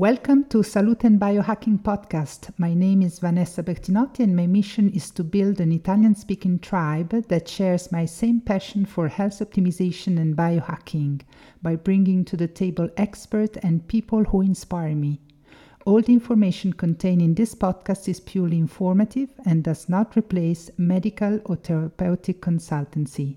[0.00, 2.54] Welcome to Salute and Biohacking Podcast.
[2.56, 7.10] My name is Vanessa Bertinotti, and my mission is to build an Italian speaking tribe
[7.28, 11.20] that shares my same passion for health optimization and biohacking
[11.60, 15.20] by bringing to the table experts and people who inspire me.
[15.84, 21.40] All the information contained in this podcast is purely informative and does not replace medical
[21.44, 23.36] or therapeutic consultancy.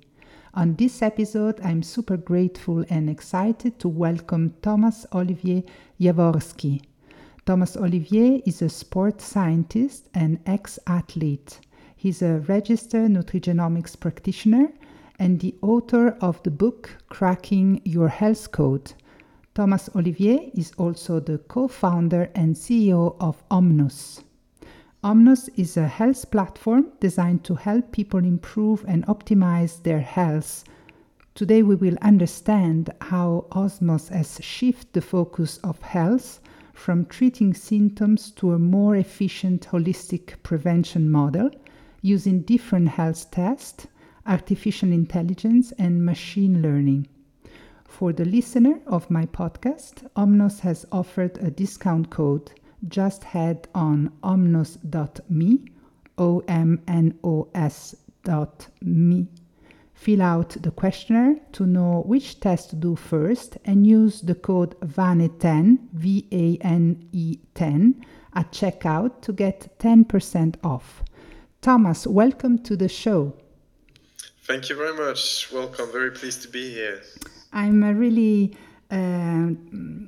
[0.56, 5.64] On this episode, I'm super grateful and excited to welcome Thomas Olivier
[6.00, 6.84] Jaworski.
[7.48, 11.60] Thomas Olivier is a sports scientist and ex athlete.
[11.96, 14.72] He's a registered nutrigenomics practitioner
[15.18, 18.94] and the author of the book Cracking Your Health Code.
[19.56, 24.22] Thomas Olivier is also the co founder and CEO of Omnos.
[25.04, 30.64] Omnos is a health platform designed to help people improve and optimize their health.
[31.36, 36.40] Today, we will understand how Omnos has shifted the focus of health
[36.72, 41.52] from treating symptoms to a more efficient holistic prevention model
[42.02, 43.88] using different health tests,
[44.26, 47.10] artificial intelligence, and machine learning.
[47.84, 52.54] For the listener of my podcast, Omnos has offered a discount code
[52.88, 55.66] just head on omnos.me,
[56.18, 59.28] O M N O S dot me.
[59.94, 64.78] Fill out the questionnaire to know which test to do first and use the code
[64.82, 71.04] VANE10, V A N E 10, at checkout to get 10% off.
[71.62, 73.34] Thomas, welcome to the show.
[74.42, 75.50] Thank you very much.
[75.54, 75.90] Welcome.
[75.92, 77.02] Very pleased to be here.
[77.54, 78.58] I'm really
[78.94, 79.50] uh,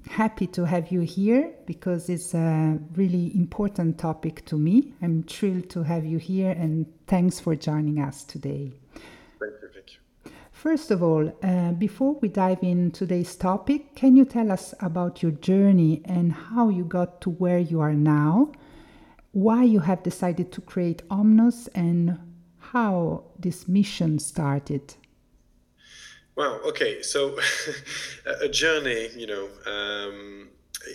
[0.08, 4.94] happy to have you here because it's a really important topic to me.
[5.02, 8.74] I'm thrilled to have you here and thanks for joining us today.
[9.40, 9.70] Thank you.
[9.74, 10.32] Thank you.
[10.52, 15.24] First of all, uh, before we dive in today's topic, can you tell us about
[15.24, 18.52] your journey and how you got to where you are now,
[19.32, 22.20] why you have decided to create Omnos, and
[22.60, 24.96] how this mission started?
[26.36, 26.60] Wow.
[26.68, 27.02] Okay.
[27.02, 27.38] So
[28.42, 30.50] a journey, you know, um,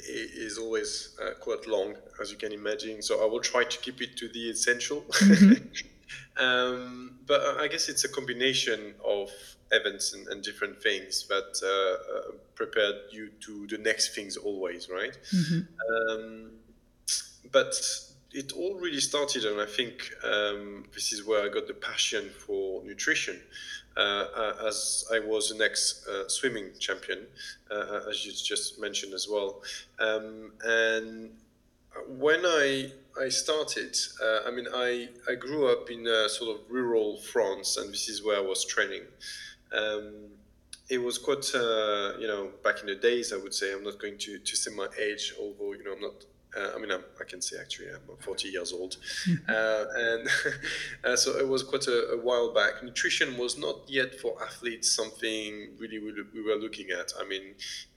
[0.08, 3.02] is always uh, quite long, as you can imagine.
[3.02, 5.02] So I will try to keep it to the essential.
[5.02, 6.42] Mm-hmm.
[6.44, 9.30] um, but I guess it's a combination of
[9.72, 14.88] events and, and different things that uh, uh, prepared you to the next things always,
[14.88, 15.16] right?
[15.34, 15.60] Mm-hmm.
[16.10, 16.50] Um,
[17.52, 17.74] but
[18.32, 22.30] it all really started, and I think um, this is where I got the passion
[22.30, 23.41] for nutrition.
[23.96, 24.00] Uh,
[24.36, 27.26] uh, as I was an ex uh, swimming champion,
[28.08, 29.62] as you just mentioned as well.
[29.98, 31.30] Um, and
[32.06, 33.98] when I I started,
[34.47, 38.36] I mean, I, I grew up in sort of rural France, and this is where
[38.36, 39.02] I was training.
[39.72, 40.30] Um,
[40.88, 43.72] it was quite, uh, you know, back in the days, I would say.
[43.72, 46.24] I'm not going to, to say my age, although, you know, I'm not
[46.56, 48.96] uh, I mean, I'm, i can say actually I'm 40 years old,
[49.48, 50.28] uh, and
[51.04, 52.82] uh, so it was quite a, a, while back.
[52.82, 57.12] Nutrition was not yet for athletes something really we, we were looking at.
[57.20, 57.54] I mean,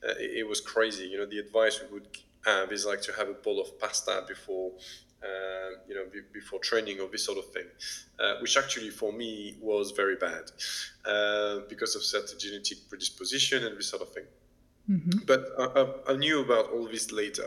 [0.08, 1.06] uh, it, it, was crazy.
[1.06, 2.08] You know, the advice we would
[2.46, 4.72] have is like to have a bowl of pasta before.
[5.24, 7.64] Uh, you know, be, before training or this sort of thing,
[8.20, 10.52] uh, which actually for me was very bad
[11.70, 14.26] because of certain genetic predisposition and this sort of thing.
[14.90, 15.20] Mm-hmm.
[15.26, 17.46] But I, I, knew about all this later.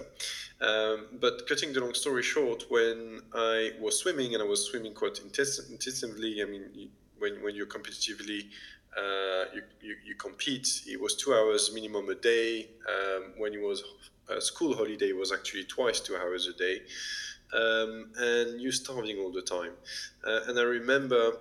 [0.61, 4.95] Um, but cutting the long story short, when I was swimming and I was swimming
[4.95, 8.47] quite intensively, I mean, when, when you're competitively,
[8.97, 12.69] uh, you, you, you, compete, it was two hours minimum a day.
[12.89, 13.83] Um, when it was
[14.31, 16.83] a school holiday, it was actually twice two hours a day.
[17.53, 19.73] Um, and you're starving all the time.
[20.27, 21.33] Uh, and I remember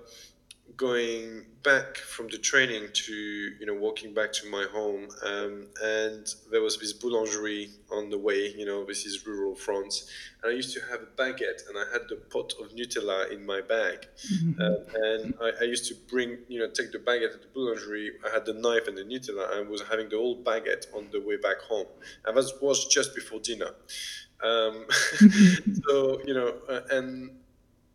[0.77, 6.27] going back from the training to you know walking back to my home um, and
[6.51, 10.09] there was this boulangerie on the way you know this is rural france
[10.43, 13.45] and i used to have a baguette and i had the pot of nutella in
[13.45, 14.07] my bag.
[14.33, 14.61] Mm-hmm.
[14.61, 18.09] uh, and I, I, used to bring you know take the baguette at the boulangerie
[18.25, 21.07] i had the knife and the nutella and I was having the whole baguette on
[21.11, 21.87] the way back home.
[22.25, 23.71] And that was just before dinner.
[24.43, 24.85] Um,
[25.88, 27.31] so you know uh, and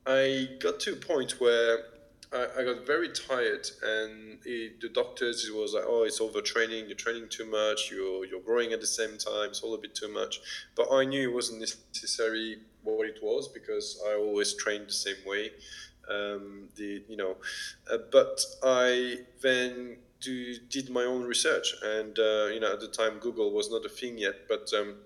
[0.06, 1.89] i got to a point where
[2.32, 6.86] I, I got very tired, and it, the doctors it was like, oh, it's overtraining.
[6.86, 7.90] You're training too much.
[7.90, 9.48] You're you're growing at the same time.
[9.48, 10.40] It's all a bit too much.
[10.76, 15.22] But I knew it wasn't necessarily what it was because I always trained the same
[15.26, 15.50] way.
[16.08, 17.36] Um, the you know,
[17.92, 22.88] uh, but I then do, did my own research, and uh, you know, at the
[22.88, 24.96] time Google was not a thing yet, but um,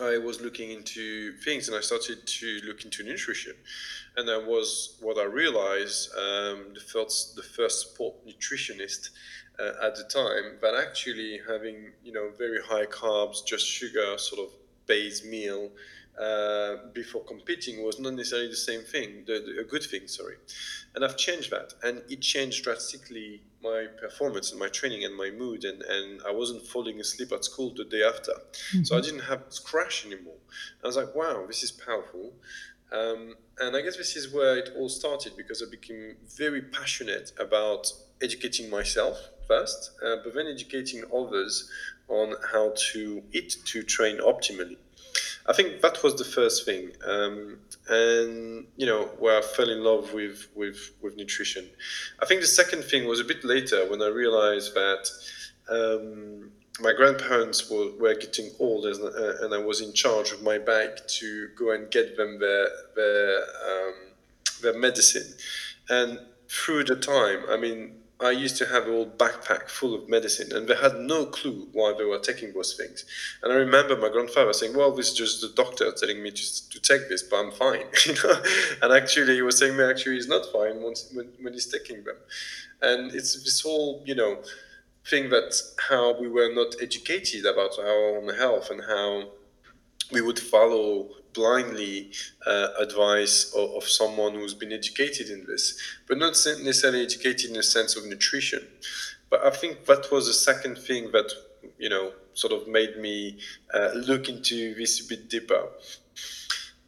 [0.00, 3.54] I was looking into things and I started to look into nutrition.
[4.16, 9.10] And that was what I realized um, the, first, the first sport nutritionist
[9.58, 14.40] uh, at the time that actually having, you know, very high carbs, just sugar, sort
[14.40, 14.54] of
[14.86, 15.70] base meal
[16.20, 20.36] uh, before competing was not necessarily the same thing, the, the, a good thing, sorry.
[20.94, 21.72] And I've changed that.
[21.82, 25.64] And it changed drastically my performance and my training and my mood.
[25.64, 28.32] And, and I wasn't falling asleep at school the day after.
[28.32, 28.82] Mm-hmm.
[28.84, 30.36] So I didn't have this crash anymore.
[30.84, 32.32] I was like, wow, this is powerful.
[32.92, 37.32] Um, and I guess this is where it all started because I became very passionate
[37.40, 39.18] about educating myself
[39.48, 41.70] first, uh, but then educating others
[42.08, 44.76] on how to eat to train optimally.
[45.46, 47.58] I think that was the first thing, um,
[47.88, 51.68] and you know where I fell in love with with with nutrition.
[52.20, 55.08] I think the second thing was a bit later when I realized that.
[55.68, 56.50] Um,
[56.80, 60.56] my grandparents were, were getting old and, uh, and I was in charge of my
[60.56, 63.94] bag to go and get them their their, um,
[64.62, 65.34] their medicine
[65.90, 66.18] and
[66.48, 70.56] through the time I mean I used to have a whole backpack full of medicine,
[70.56, 73.04] and they had no clue why they were taking those things.
[73.42, 76.70] And I remember my grandfather saying, "Well, this is just the doctor telling me to,
[76.70, 77.86] to take this, but I'm fine."
[78.82, 82.04] and actually he was saying, "Me, actually, he's not fine once, when, when he's taking
[82.04, 82.16] them."
[82.80, 84.38] And it's this whole, you know,
[85.06, 89.30] thing that how we were not educated about our own health and how
[90.12, 92.10] we would follow blindly
[92.46, 96.32] uh, advice of, of, someone who's been educated in this, but not
[96.62, 98.66] necessarily educated in the sense of nutrition.
[99.30, 101.32] But I think that was the second thing that
[101.78, 103.38] you know sort of made me
[103.74, 105.68] uh, look into this a bit deeper.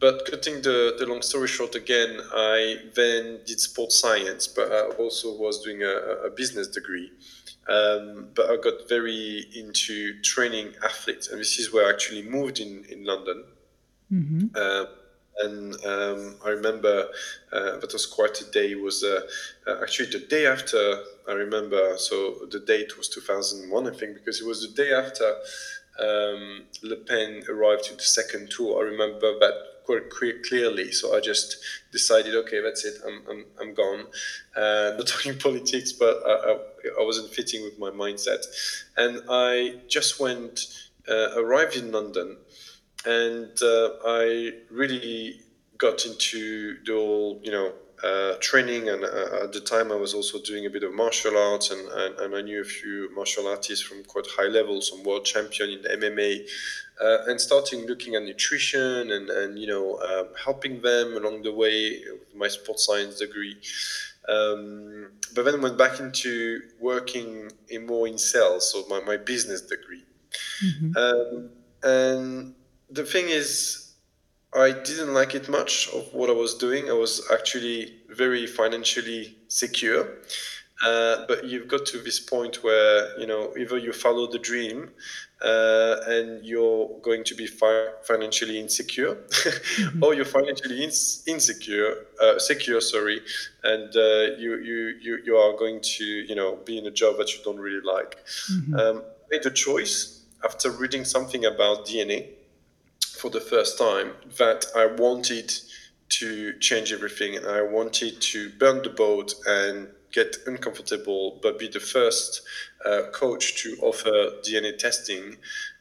[0.01, 4.89] But cutting the, the long story short again, I then did sports science, but I
[4.97, 7.11] also was doing a, a business degree.
[7.69, 12.61] Um, but I got very into training athletes, and this is where I actually moved
[12.61, 13.45] in, in London.
[14.13, 14.47] Mm-hmm.
[14.55, 14.85] Uh,
[15.43, 17.09] and um, I remember
[17.53, 18.75] uh, that was quite a day.
[18.75, 19.23] Was uh,
[19.67, 21.03] uh, actually the day after.
[21.29, 25.25] I remember, so the date was 2001, I think, because it was the day after
[25.99, 28.85] um, Le Pen arrived to the second tour.
[28.85, 29.55] I remember that
[29.85, 30.93] quite clearly.
[30.93, 31.59] So I just
[31.93, 32.95] decided, okay, that's it.
[33.07, 34.07] I'm I'm, I'm gone.
[34.57, 36.59] Uh, not talking politics, but I, I,
[37.01, 38.45] I, wasn't fitting with my mindset,
[38.97, 42.37] and I just went uh, arrived in London
[43.05, 45.41] and uh, I really
[45.79, 47.73] got into the whole, you know,
[48.03, 48.89] uh, training.
[48.89, 51.81] And uh, at the time, I was also doing a bit of martial arts, and,
[51.89, 55.71] and, and, I knew a few martial artists from quite high level, some world champion
[55.71, 56.47] in MMA,
[57.03, 61.53] uh, and starting looking at nutrition and, and you know, um, helping them along the
[61.53, 63.57] way with my sports science degree.
[64.29, 69.63] Um, but then went back into working in more in sales, so my, my business
[69.63, 70.05] degree.
[70.63, 70.97] Mm-hmm.
[70.97, 71.51] Um,
[71.83, 72.55] and
[72.95, 73.95] the thing is,
[74.55, 76.89] I didn't like it much of what I was doing.
[76.89, 80.09] I was actually very financially secure.
[80.85, 84.91] Uh, but you've got to this point where you know either you follow the dream
[85.41, 90.03] uh, and you're going to be fi- financially insecure, mm-hmm.
[90.03, 93.21] or you're financially ins- insecure, uh, secure, sorry,
[93.63, 97.19] and uh, you, you you you are going to you know be in a job
[97.19, 98.19] that you don't really like.
[98.53, 98.75] Mm-hmm.
[98.75, 102.31] Um, I made a choice after reading something about DNA
[103.25, 105.51] for the first time that I wanted
[106.11, 111.69] to change everything and I wanted to burn the boat and get uncomfortable, but be
[111.69, 112.43] the first
[112.85, 114.13] uh, coach to offer
[114.47, 115.39] DNA testing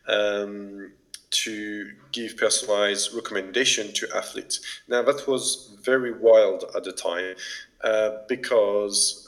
[0.07, 0.93] um,
[1.31, 4.61] to give personalized recommendation to athletes.
[4.87, 7.35] Now that was very wild at the time
[7.83, 9.22] uh, because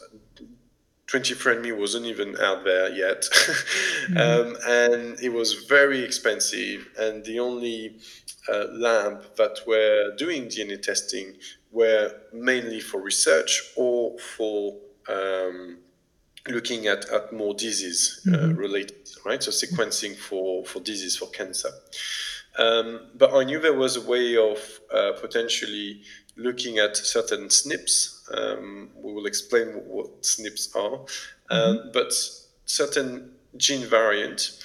[1.07, 3.21] 23andMe wasn't even out there yet.
[4.09, 4.17] mm-hmm.
[4.17, 6.87] um, and it was very expensive.
[6.97, 7.99] And the only
[8.51, 11.33] uh, lab that were doing DNA testing
[11.71, 15.77] were mainly for research or for um,
[16.47, 18.55] looking at, at more disease uh, mm-hmm.
[18.55, 19.43] related, right?
[19.43, 21.69] So sequencing for, for disease, for cancer.
[22.57, 24.57] Um, but I knew there was a way of
[24.91, 26.01] uh, potentially
[26.37, 30.99] looking at certain SNPs um, we will explain what SNPs are,
[31.49, 31.89] um, mm-hmm.
[31.93, 32.13] but
[32.65, 34.63] certain gene variant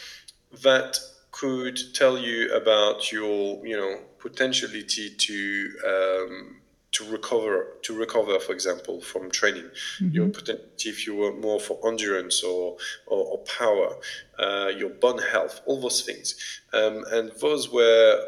[0.63, 0.99] that
[1.31, 6.57] could tell you about your, you know, potentiality to um,
[6.93, 10.09] to recover to recover for example from training mm-hmm.
[10.09, 12.77] your potentiality if you were more for endurance or
[13.07, 13.97] or, or power
[14.39, 16.35] uh, your bone health all those things
[16.73, 18.21] um, and those were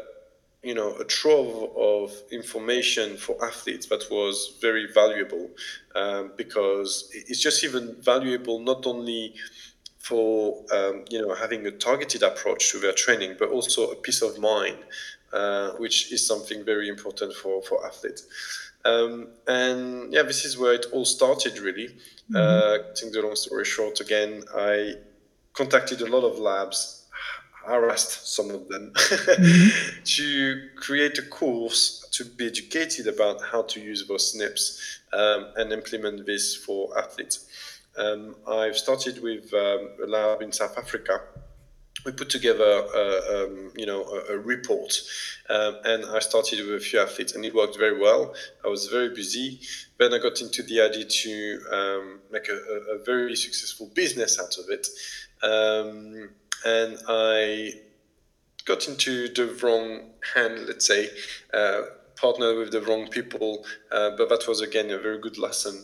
[0.63, 5.49] you know a trove of information for athletes that was very valuable
[5.95, 9.35] um, because it's just even valuable not only
[9.99, 14.21] for um, you know having a targeted approach to their training but also a peace
[14.21, 14.77] of mind
[15.33, 18.25] uh, which is something very important for for athletes
[18.85, 21.89] um, and yeah this is where it all started really
[22.31, 22.35] mm-hmm.
[22.35, 24.93] uh, the long story short again i
[25.53, 27.02] contacted a lot of labs
[27.65, 30.01] harassed some of them mm-hmm.
[30.03, 35.71] to create a course to be educated about how to use those SNPs um, and
[35.71, 37.47] implement this for athletes.
[37.97, 41.21] Um, I've started with um, a lab in South Africa.
[42.05, 44.99] We put together, a, um, you know, a, a report,
[45.49, 48.33] um, and I started with a few athletes, and it worked very well.
[48.65, 49.61] I was very busy.
[49.99, 52.55] Then I got into the idea to um, make a,
[52.95, 54.87] a, very successful business out of it,
[55.43, 56.29] um,
[56.65, 57.73] and I
[58.65, 61.09] got into the wrong hand, let's say.
[61.53, 61.81] Uh,
[62.15, 65.83] partnered with the wrong people, uh, but that was again a very good lesson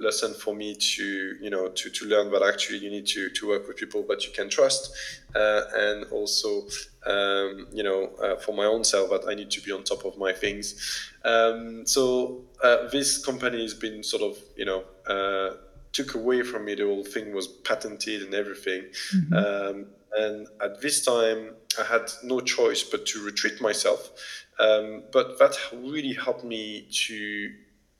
[0.00, 3.48] lesson for me to you know to, to learn that actually you need to, to
[3.48, 4.94] work with people that you can trust
[5.34, 6.62] uh, and also
[7.06, 10.04] um, you know uh, for my own self that I need to be on top
[10.04, 15.56] of my things um, so uh, this company has been sort of you know uh,
[15.92, 18.84] took away from me the whole thing was patented and everything
[19.14, 19.34] mm-hmm.
[19.34, 24.10] um, and at this time I had no choice but to retreat myself.
[24.58, 27.50] Um, but that really helped me to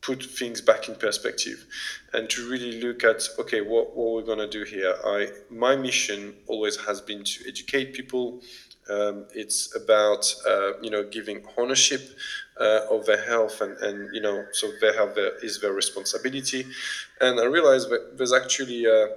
[0.06, 1.66] put things back in perspective
[2.12, 4.94] and to really look at okay what, what we're going to do here.
[5.04, 8.40] I my mission always has been to educate people.
[8.88, 12.02] Um, it's about uh, you know giving ownership
[12.60, 16.64] uh, of their health and, and you know so they have their is their responsibility.
[17.20, 19.08] And i realized that there's actually a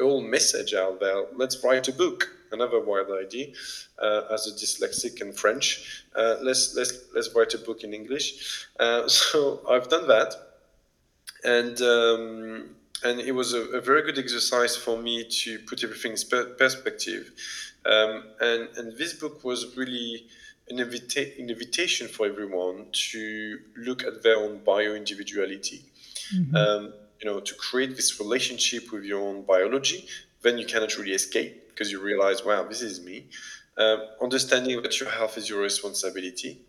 [0.00, 3.48] whole message out there let's write a book another wild idea
[3.98, 6.04] uh, as a dyslexic in French.
[6.16, 8.66] Uh, let's let's let's write a book in English.
[8.80, 10.34] Uh, so I've done that,
[11.44, 11.80] and.
[11.82, 12.70] Um,
[13.02, 17.32] and it was a, a, very good exercise for me to put everything in perspective.
[17.84, 20.26] Um, and, and this book was really
[20.70, 25.84] an, invita- an, invitation for everyone to look at their own bio individuality.
[26.34, 26.56] Mm-hmm.
[26.56, 26.94] Um,
[27.24, 30.06] you know, to create this relationship with your own biology,
[30.42, 33.28] then you cannot really escape because you realize, wow, this is me.
[33.78, 36.60] Um, understanding that your health is your responsibility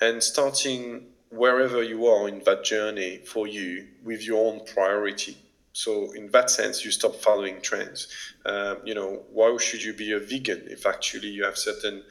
[0.00, 5.36] and starting wherever you are in that journey for you with your own priority.
[5.72, 8.08] So in that sense, you stop following trends.
[8.44, 12.02] Um, you know, why should you be a vegan if actually you have certain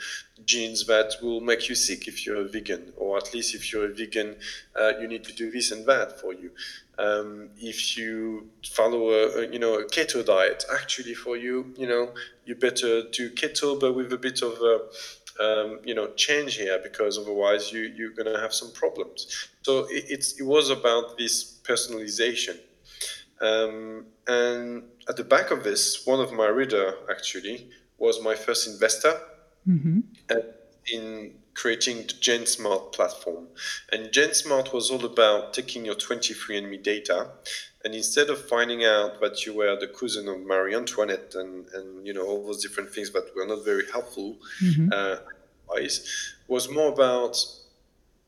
[0.46, 3.86] genes that will make you sick if you're a vegan, or at least if you're
[3.86, 4.36] a vegan,
[4.80, 6.52] uh, you need to do this and that for you.
[6.98, 11.88] Um, if you follow a, a, you know a keto diet, actually for you, you
[11.88, 12.14] know,
[12.46, 14.80] you better do keto, but with a bit of a,
[15.44, 19.50] um, you know change here because otherwise you you're gonna have some problems.
[19.62, 22.58] So it, it's it was about this personalization
[23.42, 28.68] um, and at the back of this, one of my reader actually was my first
[28.68, 29.14] investor
[29.68, 30.00] mm-hmm.
[30.92, 33.48] in creating the GenSmart platform.
[33.92, 37.30] And GenSmart was all about taking your 23andMe data
[37.84, 42.06] and instead of finding out that you were the cousin of Marie Antoinette and, and
[42.06, 44.90] you know all those different things that were not very helpful, mm-hmm.
[44.92, 45.18] uh,
[46.48, 47.44] was more about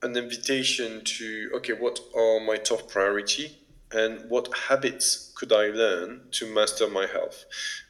[0.02, 3.58] an invitation to okay, what are my top priority?
[3.94, 7.46] And what habits could I learn to master my health?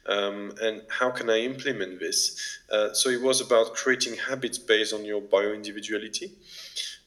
[0.06, 2.58] Um, and how can I implement this?
[2.70, 6.32] Uh, so it was about creating habits based on your bio individuality.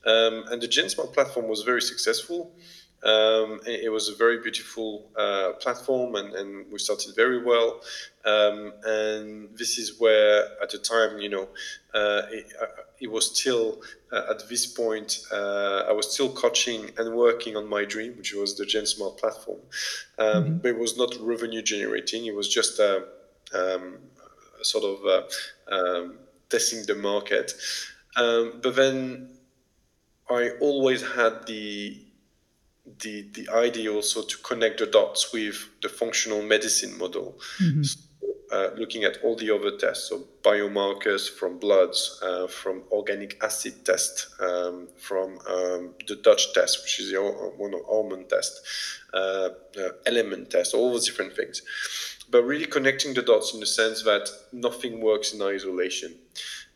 [0.05, 2.55] Um, and the GenSmart platform was very successful.
[3.03, 7.81] Um, it was a very beautiful uh, platform, and, and, we started very well.
[8.25, 11.47] Um, and this is where, at the time, you know,
[11.93, 12.65] uh, it, uh,
[12.99, 17.69] it, was still uh, at this point, uh, I was still coaching and working on
[17.69, 19.59] my dream, which was the GenSmart platform.
[20.17, 20.57] Um, mm-hmm.
[20.57, 22.25] But it was not revenue generating.
[22.25, 23.05] It was just a,
[23.53, 23.99] um,
[24.59, 25.29] a sort of
[25.67, 26.17] um,
[26.49, 27.53] testing the market.
[28.15, 29.37] Um, but then
[30.29, 32.06] I always had the
[32.99, 37.39] the the idea also to connect the dots with the functional medicine model.
[37.61, 37.83] Mm-hmm.
[37.83, 37.99] So,
[38.51, 43.85] uh, looking at all the other tests, so biomarkers from bloods, uh, from organic acid
[43.85, 47.21] test, um, from um, the Dutch test, which is the
[47.57, 48.61] one of hormone test,
[49.13, 49.49] uh,
[50.05, 51.61] element test, all those different things.
[52.29, 56.15] But really connecting the dots in the sense that nothing works in isolation.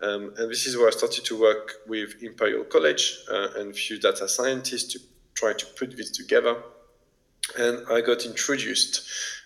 [0.01, 3.74] Um, and this is where I started to work with Imperial College uh, and a
[3.74, 5.00] few data scientists to
[5.42, 6.56] try to put this together.
[7.58, 8.94] And I got introduced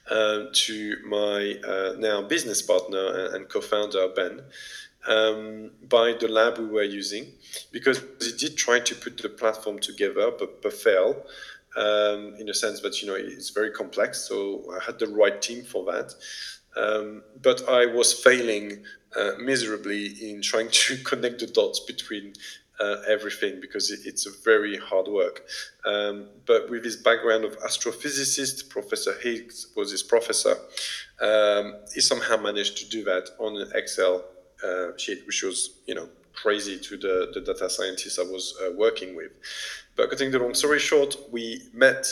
[0.09, 1.39] uh, to my
[1.71, 4.41] uh, now business partner and, and co-founder Ben
[5.07, 7.25] um, by the lab we were using
[7.71, 11.17] because he did try to put the platform together but, but failed
[11.75, 15.41] um, in a sense that you know it's very complex so I had the right
[15.41, 16.13] team for that
[16.77, 18.83] um, but I was failing
[19.19, 22.33] uh, miserably in trying to connect the dots between
[22.79, 25.45] uh, everything because it, it's a very hard work.
[25.85, 30.55] Um, but with his background of astrophysicist, Professor Higgs was his professor.
[31.21, 34.25] Um, he somehow managed to do that on an Excel
[34.63, 38.71] uh, sheet, which was you know crazy to the, the data scientists I was uh,
[38.73, 39.31] working with.
[39.95, 42.07] But cutting the long story short, we met.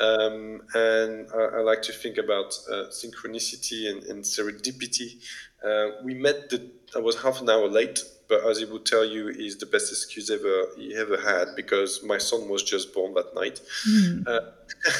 [0.00, 5.22] Um, and I, I, like to think about uh, synchronicity and, and serendipity.
[5.64, 9.04] Uh, we met the, I was half an hour late, but as he would tell
[9.04, 13.14] you, is the best excuse ever he ever had because my son was just born
[13.14, 13.60] that night.
[13.88, 14.26] Mm.
[14.26, 14.40] Uh,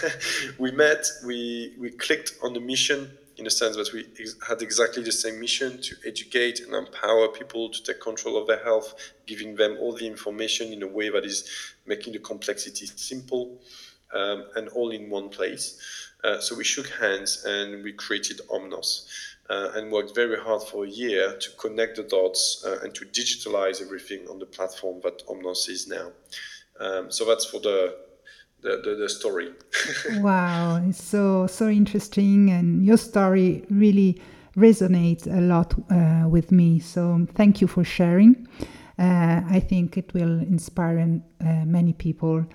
[0.58, 4.60] we met, we we clicked on the mission in the sense that we ex- had
[4.62, 8.94] exactly the same mission to educate and empower people to take control of their health,
[9.26, 11.48] giving them all the information in a way that is
[11.86, 13.58] making the complexity simple
[14.12, 15.80] um, and all in one place.
[16.24, 19.06] Uh, so we shook hands and we created Omnos.
[19.52, 23.04] Uh, and worked very hard for a year to connect the dots uh, and to
[23.04, 26.10] digitalize everything on the platform that Omnos is now.
[26.80, 27.94] Um, so that's for the
[28.62, 29.52] the, the, the story.
[30.22, 34.22] wow, it's so so interesting, and your story really
[34.56, 36.78] resonates a lot uh, with me.
[36.78, 38.48] So thank you for sharing.
[38.98, 42.46] Uh, I think it will inspire uh, many people.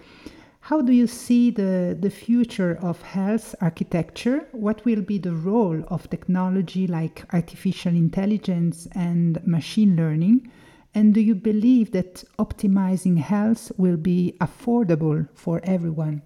[0.68, 4.50] How do you see the, the future of health architecture?
[4.52, 10.52] What will be the role of technology like artificial intelligence and machine learning?
[10.94, 16.22] And do you believe that optimizing health will be affordable for everyone?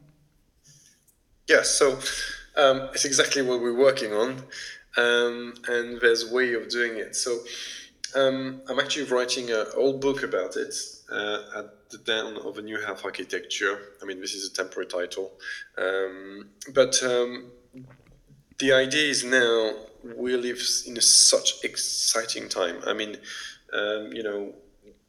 [1.48, 2.00] Yes, so
[2.58, 4.44] um, it's exactly what we're working on,
[4.98, 7.16] um, and there's a way of doing it.
[7.16, 7.42] So
[8.16, 10.74] um, I'm actually writing an old book about it
[11.12, 13.80] uh, at the dawn of a new health architecture.
[14.02, 15.32] I mean, this is a temporary title,
[15.78, 17.52] um, but um,
[18.60, 22.78] the idea is now we live in a such exciting time.
[22.88, 23.18] I mean,
[23.74, 24.54] um, you know,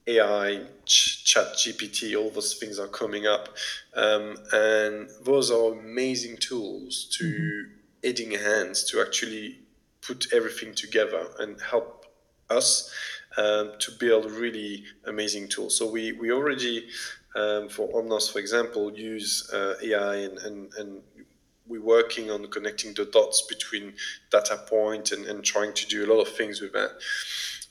[0.06, 3.48] AI, ch- Chat GPT, all those things are coming up,
[3.94, 7.74] um, and those are amazing tools to mm-hmm.
[8.02, 9.60] aiding hands to actually
[10.00, 12.06] put everything together and help
[12.50, 12.92] us
[13.36, 15.76] um, to build really amazing tools.
[15.76, 16.88] So we we already
[17.34, 21.02] um, for Omnos, for example, use uh, AI and, and, and
[21.66, 23.94] we're working on connecting the dots between
[24.30, 26.90] data point and, and trying to do a lot of things with that.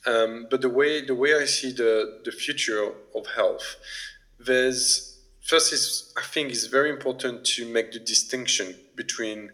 [0.04, 3.76] Um, but the way the way I see the the future of health,
[4.40, 9.52] there's first is I think it's very important to make the distinction between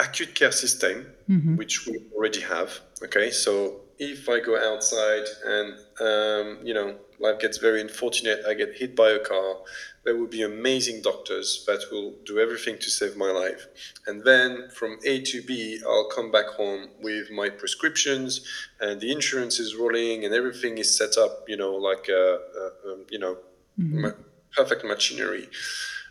[0.00, 1.56] acute care system, mm-hmm.
[1.56, 2.80] which we already have.
[3.04, 8.54] Okay, so if I go outside and um, you know life gets very unfortunate, I
[8.54, 9.56] get hit by a car,
[10.04, 13.66] there will be amazing doctors that will do everything to save my life.
[14.06, 18.40] And then from A to B, I'll come back home with my prescriptions,
[18.80, 22.88] and the insurance is rolling, and everything is set up, you know, like a, a,
[22.88, 23.36] a you know,
[23.78, 24.00] mm-hmm.
[24.00, 24.18] ma-
[24.56, 25.46] perfect machinery.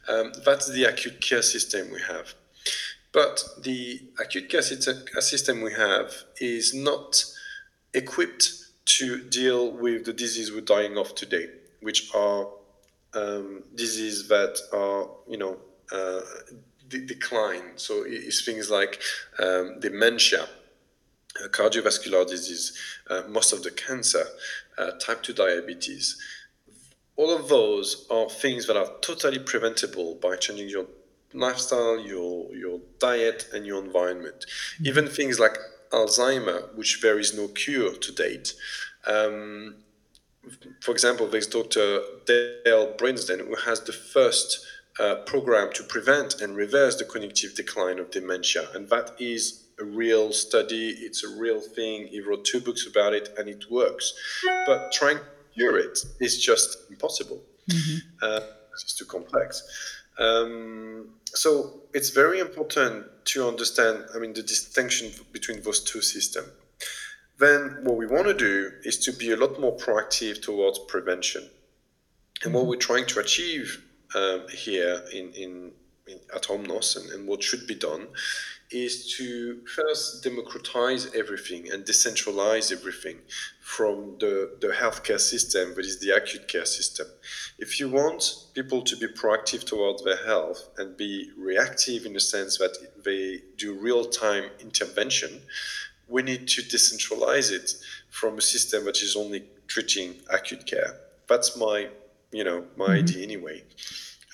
[0.07, 2.35] Um, that's the acute care system we have.
[3.11, 7.23] But the acute care system we have is not
[7.93, 8.51] equipped
[8.85, 11.47] to deal with the disease we're dying of today,
[11.81, 12.47] which are
[13.13, 15.57] um, diseases that are, you know,
[15.91, 16.21] uh,
[16.87, 17.63] de- decline.
[17.75, 19.01] So it's things like
[19.39, 22.77] um, dementia, uh, cardiovascular disease,
[23.09, 24.25] uh, most of the cancer,
[24.77, 26.19] uh, type 2 diabetes.
[27.15, 30.85] All of those are things that are totally preventable by changing your
[31.33, 34.45] lifestyle, your your diet, and your environment.
[34.45, 34.87] Mm-hmm.
[34.87, 35.57] Even things like
[35.91, 38.53] Alzheimer, which there is no cure to date.
[39.07, 39.75] Um,
[40.81, 42.01] for example, there's Dr.
[42.25, 44.65] Dale Bredesen, who has the first
[44.99, 48.67] uh, program to prevent and reverse the cognitive decline of dementia.
[48.73, 52.07] And that is a real study, it's a real thing.
[52.07, 54.13] He wrote two books about it, and it works.
[54.65, 55.23] But trying to
[55.53, 57.41] cure it is just impossible.
[57.69, 57.97] Mm-hmm.
[58.21, 58.39] Uh,
[58.73, 59.63] it's too complex.
[60.19, 66.49] Um, so it's very important to understand, I mean, the distinction between those two systems.
[67.39, 71.49] Then what we want to do is to be a lot more proactive towards prevention.
[72.43, 72.69] And what mm-hmm.
[72.69, 73.81] we're trying to achieve
[74.13, 75.71] um, here in, in,
[76.07, 78.07] in, at Omnos and, and what should be done
[78.71, 83.17] is to first democratize everything and decentralize everything
[83.61, 87.07] from the, the healthcare system, that is the acute care system.
[87.57, 92.19] If you want people to be proactive towards their health and be reactive in the
[92.19, 95.41] sense that they do real time intervention,
[96.07, 97.73] we need to decentralize it
[98.09, 100.95] from a system which is only treating acute care.
[101.27, 101.89] That's my,
[102.31, 102.93] you know, my mm-hmm.
[102.93, 103.63] idea anyway.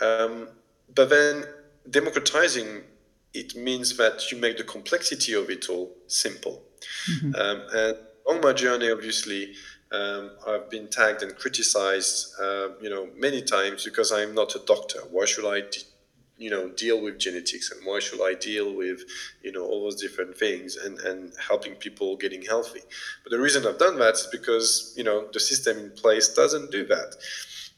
[0.01, 0.49] Um,
[0.93, 1.45] but then
[1.89, 2.83] democratizing
[3.35, 6.63] it means that you make the complexity of it all simple.
[7.09, 7.35] Mm-hmm.
[7.35, 9.53] Um, and on my journey, obviously,
[9.91, 14.59] um, I've been tagged and criticized, uh, you know, many times because I'm not a
[14.65, 14.99] doctor.
[15.11, 15.63] Why should I
[16.37, 19.01] you know deal with genetics and why should i deal with
[19.41, 22.81] you know all those different things and and helping people getting healthy
[23.23, 26.71] but the reason i've done that is because you know the system in place doesn't
[26.71, 27.15] do that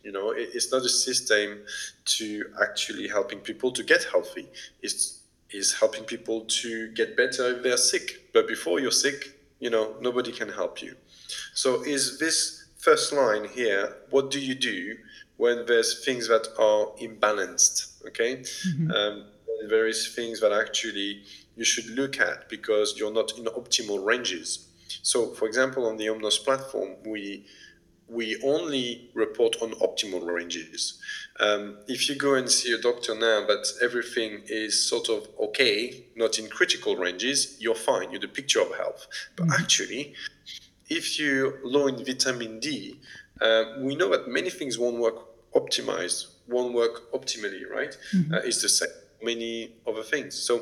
[0.04, 1.60] you know it, it's not a system
[2.06, 4.48] to actually helping people to get healthy
[4.82, 5.17] it's
[5.52, 8.32] is helping people to get better if they're sick.
[8.34, 10.96] But before you're sick you know nobody can help you.
[11.54, 14.98] So is this first line here what do you do
[15.38, 18.38] when there's things that are imbalanced okay?
[18.38, 18.92] Mm-hmm.
[18.92, 19.26] um,
[19.70, 21.24] there is things that actually
[21.56, 24.68] you should look at because you're not in optimal ranges.
[25.02, 27.46] So for example on the omnos platform we
[28.10, 31.00] we only report on optimal ranges.
[31.40, 36.06] Um, if you go and see a doctor now, but everything is sort of okay,
[36.16, 38.12] not in critical ranges, you're fine.
[38.12, 39.08] You're the picture of health.
[39.36, 39.62] But mm-hmm.
[39.62, 40.14] actually,
[40.90, 43.00] if you're low in vitamin D,
[43.42, 45.16] uh, we know that many things won't work
[45.54, 47.98] optimized, won't work optimally, right?
[48.14, 48.34] Mm-hmm.
[48.34, 48.90] Uh, it's the same
[49.22, 50.36] many other things.
[50.36, 50.62] So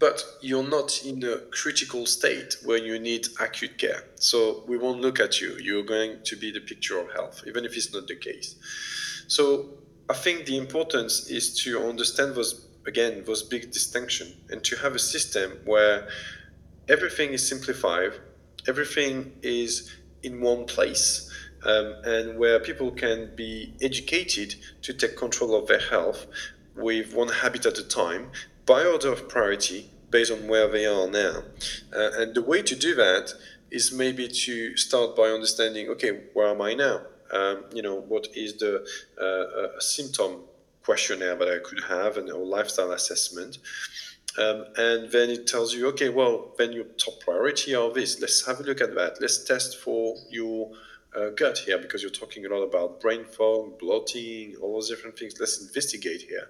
[0.00, 4.02] but you're not in a critical state where you need acute care.
[4.16, 5.58] So we won't look at you.
[5.60, 8.56] You're going to be the picture of health, even if it's not the case.
[9.28, 9.74] So
[10.08, 14.94] I think the importance is to understand those again those big distinction and to have
[14.94, 16.08] a system where
[16.88, 18.12] everything is simplified,
[18.66, 21.30] everything is in one place.
[21.62, 26.26] Um, and where people can be educated to take control of their health
[26.74, 28.30] with one habit at a time
[28.66, 31.42] by order of priority based on where they are now.
[31.94, 33.32] Uh, and the way to do that
[33.70, 37.02] is maybe to start by understanding, okay, where am I now?
[37.32, 38.84] Um, you know, what is the
[39.20, 40.42] uh, symptom
[40.84, 43.58] questionnaire that I could have and or lifestyle assessment.
[44.38, 48.20] Um, and then it tells you, okay, well, then your top priority are this.
[48.20, 49.20] Let's have a look at that.
[49.20, 50.70] Let's test for your
[51.16, 55.18] uh, gut here because you're talking a lot about brain fog, bloating, all those different
[55.18, 55.34] things.
[55.40, 56.48] Let's investigate here.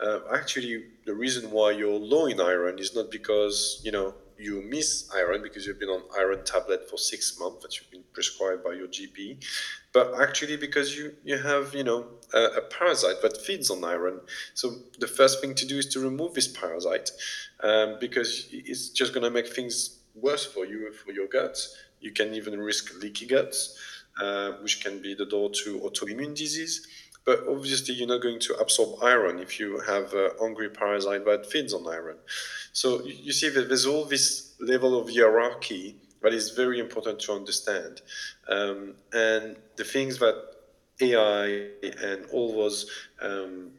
[0.00, 4.62] Uh, actually, the reason why you're low in iron is not because you know you
[4.62, 8.62] miss iron because you've been on iron tablet for six months that you've been prescribed
[8.62, 9.44] by your GP,
[9.92, 14.20] but actually because you you have you know a, a parasite that feeds on iron.
[14.54, 17.10] So the first thing to do is to remove this parasite
[17.60, 21.76] um, because it's just going to make things worse for you for your guts.
[22.00, 23.76] You can even risk leaky guts
[24.20, 26.86] uh, which can be the door to autoimmune disease.
[27.24, 31.46] But obviously, you're not going to absorb iron if you have a hungry parasite that
[31.46, 32.16] feeds on iron.
[32.72, 37.32] So you see that there's all this level of hierarchy that is very important to
[37.32, 38.00] understand.
[38.48, 40.36] Um, and the things that
[41.00, 41.68] AI
[42.02, 43.72] and all those um,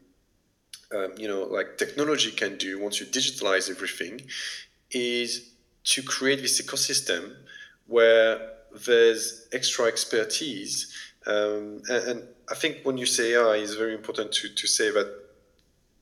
[0.94, 4.20] um, you know, like technology can do once you digitalize everything
[4.90, 5.50] is
[5.84, 7.34] to create this ecosystem
[7.86, 8.52] where
[8.86, 10.92] there's extra expertise.
[11.26, 14.90] Um, and, and, I think when you say AI, it's very important to, to say
[14.90, 15.12] that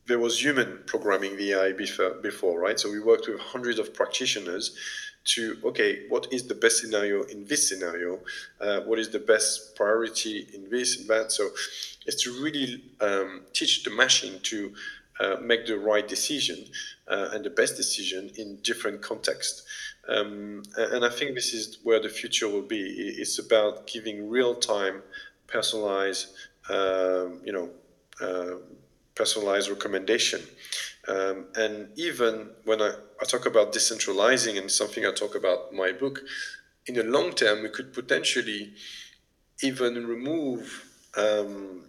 [0.06, 2.78] there was human programming the AI before, before, right?
[2.78, 4.76] So we worked with hundreds of practitioners
[5.26, 8.20] to, okay, what is the best scenario in this scenario?
[8.60, 11.32] Uh, what is the best priority in this and that?
[11.32, 11.48] So
[12.06, 14.72] it's to really um, teach the machine to
[15.18, 16.64] uh, make the right decision
[17.08, 19.62] uh, and the best decision in different contexts.
[20.08, 22.80] Um, and I think this is where the future will be.
[23.18, 25.02] It's about giving real-time,
[25.46, 26.28] personalized,
[26.68, 27.70] um, you know,
[28.20, 28.58] uh,
[29.14, 30.40] personalized recommendation.
[31.08, 35.92] Um, and even when I, I talk about decentralizing and something I talk about my
[35.92, 36.20] book,
[36.86, 38.72] in the long term, we could potentially
[39.62, 40.84] even remove,
[41.16, 41.84] um,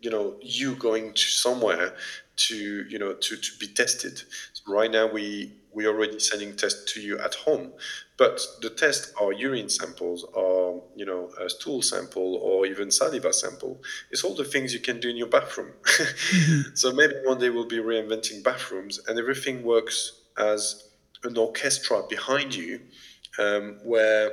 [0.00, 1.94] you know, you going to somewhere
[2.36, 4.22] to, you know, to, to be tested.
[4.52, 7.70] So right now, we we're already sending tests to you at home.
[8.16, 13.30] But the tests are urine samples, or you know, a stool sample, or even saliva
[13.32, 13.82] sample.
[14.10, 15.72] It's all the things you can do in your bathroom.
[16.26, 16.74] Mm-hmm.
[16.74, 20.88] so maybe one day we'll be reinventing bathrooms, and everything works as
[21.24, 22.80] an orchestra behind you,
[23.38, 24.32] um, where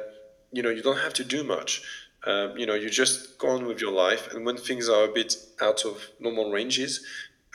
[0.52, 1.82] you know you don't have to do much.
[2.26, 5.12] Um, you know, you just go on with your life, and when things are a
[5.12, 7.06] bit out of normal ranges,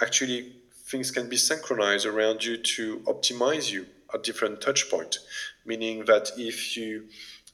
[0.03, 0.58] actually
[0.91, 5.19] things can be synchronized around you to optimize you at different touch point
[5.65, 7.05] meaning that if you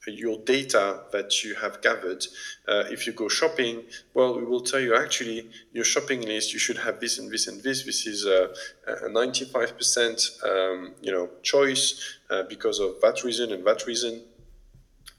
[0.07, 2.25] your data that you have gathered
[2.68, 6.59] uh, if you go shopping well we will tell you actually your shopping list you
[6.59, 7.85] should have this and this and this.
[7.85, 8.51] This is a,
[8.87, 14.23] a 95% um, you know choice uh, because of that reason and that reason.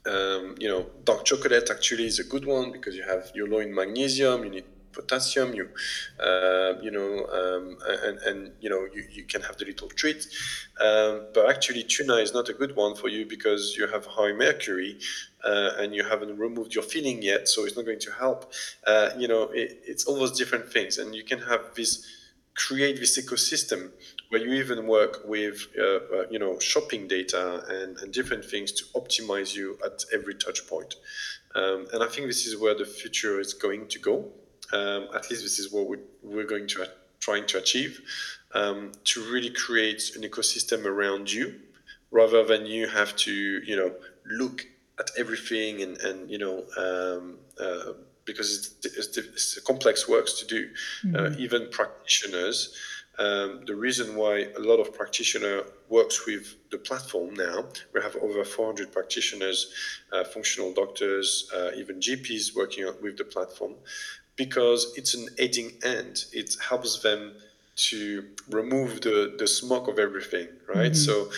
[0.06, 3.58] Um, you know dark chocolate actually is a good one because you have you're low
[3.58, 4.64] in magnesium you need
[4.96, 5.68] potassium, you
[6.28, 7.64] uh, you know, um,
[8.06, 10.26] and and you know you, you can have the little treat.
[10.80, 14.32] Um, but actually, tuna is not a good one for you because you have high
[14.32, 14.98] mercury.
[15.44, 18.52] Uh, and you haven't removed your filling yet, so it's not going to help.
[18.84, 22.04] Uh, you know, it, it's all those different things, and you can have this
[22.56, 23.90] create this ecosystem
[24.30, 28.72] where you even work with uh, uh, you know shopping data and, and different things
[28.72, 30.96] to optimize you at every touch point.
[31.54, 34.32] Um, and I think this is where the future is going to go.
[34.72, 36.86] Um, at least this is what we, we're going to
[37.20, 38.00] trying to achieve
[38.54, 41.54] um, to really create an ecosystem around you
[42.10, 43.92] rather than you have to you know
[44.26, 44.66] look
[44.98, 47.92] at everything and, and you know um, uh,
[48.24, 51.34] because it's, it's, it's, complex works to do uh, mm-hmm.
[51.34, 52.74] uh, even practitioners
[53.18, 58.14] um, the reason why a lot of practitioner works with the platform now, we have
[58.16, 59.72] over 400 practitioners,
[60.12, 63.74] uh, functional doctors, uh, even GPs working with the platform,
[64.36, 66.26] because it's an aiding end.
[66.32, 67.32] It helps them
[67.76, 70.92] to remove the, the smoke of everything, right?
[70.92, 70.94] Mm-hmm.
[70.94, 71.30] So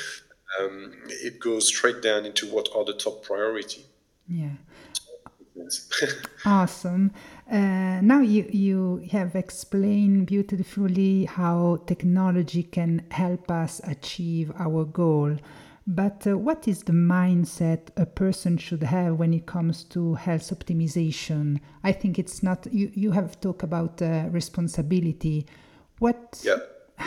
[0.60, 3.86] um, it goes straight down into what are the top priority.
[4.28, 4.50] Yeah.
[6.44, 7.12] awesome.
[7.50, 15.36] Uh, now you, you have explained beautifully how technology can help us achieve our goal.
[15.90, 20.50] But uh, what is the mindset a person should have when it comes to health
[20.50, 21.60] optimization?
[21.82, 25.46] I think it's not, you, you have talked about uh, responsibility.
[25.98, 26.58] What, yeah.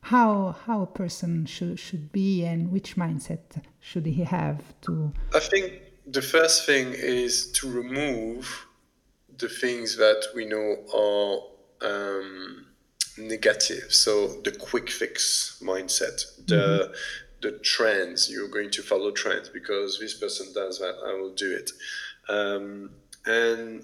[0.00, 5.12] how, how a person should, should be and which mindset should he have to?
[5.32, 5.72] I think
[6.04, 8.66] the first thing is to remove
[9.38, 12.66] the things that we know are um,
[13.16, 13.92] negative.
[13.92, 16.92] So the quick fix mindset, the mm-hmm.
[17.42, 18.30] The trends.
[18.30, 20.94] You're going to follow trends because this person does that.
[21.06, 21.70] I will do it,
[22.28, 22.90] um,
[23.26, 23.82] and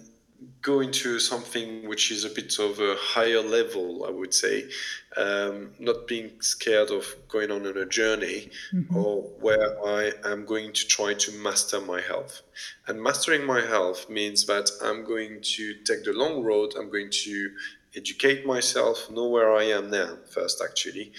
[0.62, 4.68] go into something which is a bit of a higher level, I would say,
[5.16, 8.96] um, not being scared of going on a journey mm-hmm.
[8.96, 12.42] or where I am going to try to master my health.
[12.86, 17.10] And mastering my health means that I'm going to take the long road, I'm going
[17.10, 17.50] to
[17.96, 21.12] educate myself, know where I am now, first actually.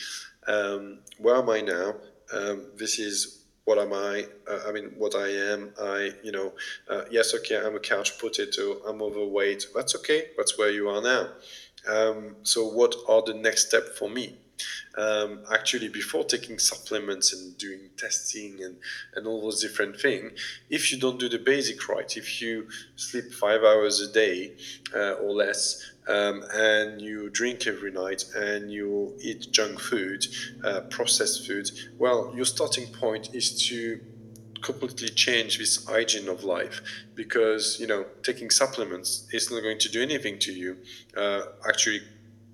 [0.48, 1.96] Um, where am I now?
[2.34, 4.26] Um, this is what am I?
[4.50, 5.72] Uh, I mean, what I am.
[5.80, 6.54] I, you know,
[6.90, 8.82] uh, yes, okay, I'm a couch potato.
[8.88, 9.68] I'm overweight.
[9.76, 10.30] That's okay.
[10.38, 11.28] That's where you are now.
[11.88, 14.38] Um, so, what are the next step for me?
[14.98, 18.78] Um, actually, before taking supplements and doing testing and,
[19.16, 20.32] and all those different things,
[20.70, 24.56] if you don't do the basic right, if you sleep five hours a day
[24.96, 30.26] uh, or less, um, and you drink every night and you eat junk food,
[30.64, 34.00] uh, processed food, well, your starting point is to
[34.62, 36.82] completely change this hygiene of life
[37.16, 40.76] because you know taking supplements is not going to do anything to you
[41.16, 42.02] uh, actually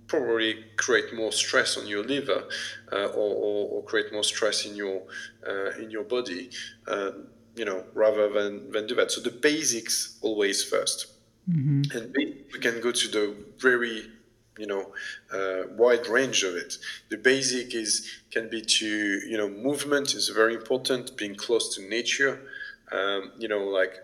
[0.06, 2.44] probably create more stress on your liver
[2.92, 5.02] uh, or, or, create more stress in your
[5.48, 6.52] uh, in your body
[6.88, 9.12] um, you know rather than than do that.
[9.12, 11.15] So the basics always first
[11.50, 11.98] Mm-hmm.
[11.98, 14.12] And we can go to the very
[14.58, 14.94] you know
[15.34, 16.78] uh, wide range of it.
[17.10, 21.88] The basic is can be to you know movement is very important being close to
[21.88, 22.42] nature.
[22.92, 23.96] Um, you know like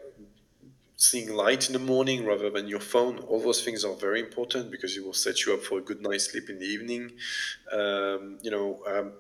[0.97, 4.69] seeing light in the morning rather than your phone all those things are very important
[4.69, 7.11] because it will set you up for a good night's sleep in the evening.
[7.71, 9.13] Um, you know um,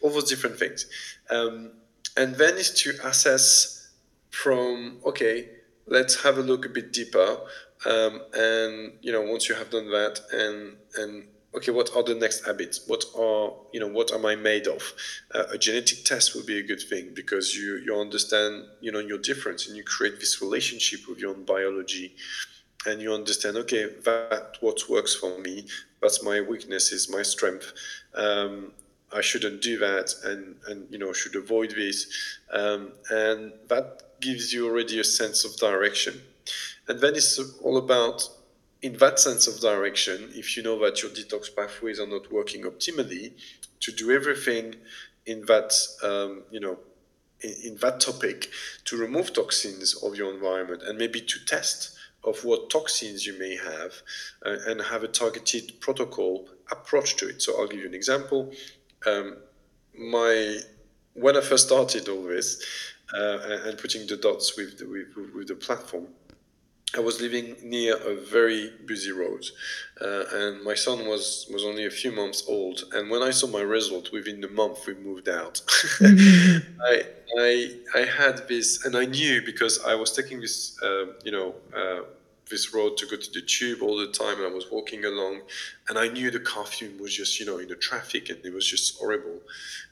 [0.00, 0.86] all those different things.
[1.28, 1.72] Um,
[2.16, 3.90] and then is to assess
[4.30, 5.57] from okay
[5.88, 7.38] let's have a look a bit deeper.
[7.86, 12.14] Um, and you know, once you have done that, and and okay, what are the
[12.14, 12.82] next habits?
[12.86, 14.82] What are you know, what am I made of?
[15.34, 18.98] Uh, a genetic test would be a good thing because you you understand you know
[18.98, 22.16] your difference and you create this relationship with your own biology,
[22.86, 25.66] and you understand okay that what works for me.
[26.02, 27.72] That's my weakness is my strength.
[28.14, 28.72] Um,
[29.12, 32.06] I shouldn't do that, and and you know should avoid this,
[32.52, 36.20] um, and that gives you already a sense of direction.
[36.88, 38.28] And then it's all about,
[38.82, 42.62] in that sense of direction, if you know that your detox pathways are not working
[42.62, 43.32] optimally,
[43.80, 44.74] to do everything
[45.26, 46.78] in that, um, you know,
[47.42, 48.50] in, in that topic
[48.86, 53.56] to remove toxins of your environment and maybe to test of what toxins you may
[53.56, 53.92] have
[54.44, 57.40] uh, and have a targeted protocol approach to it.
[57.40, 58.52] So I'll give you an example.
[59.06, 59.36] Um,
[59.96, 60.58] my
[61.14, 62.62] when I first started all this,
[63.14, 66.06] uh, and putting the dots with the, with, with the platform.
[66.96, 69.44] I was living near a very busy road,
[70.00, 72.84] uh, and my son was was only a few months old.
[72.94, 75.60] And when I saw my result within the month, we moved out.
[76.00, 77.02] I,
[77.38, 81.54] I I had this, and I knew because I was taking this, uh, you know,
[81.76, 82.04] uh,
[82.48, 85.42] this road to go to the tube all the time, and I was walking along,
[85.88, 88.52] and I knew the car fume was just, you know, in the traffic, and it
[88.52, 89.40] was just horrible.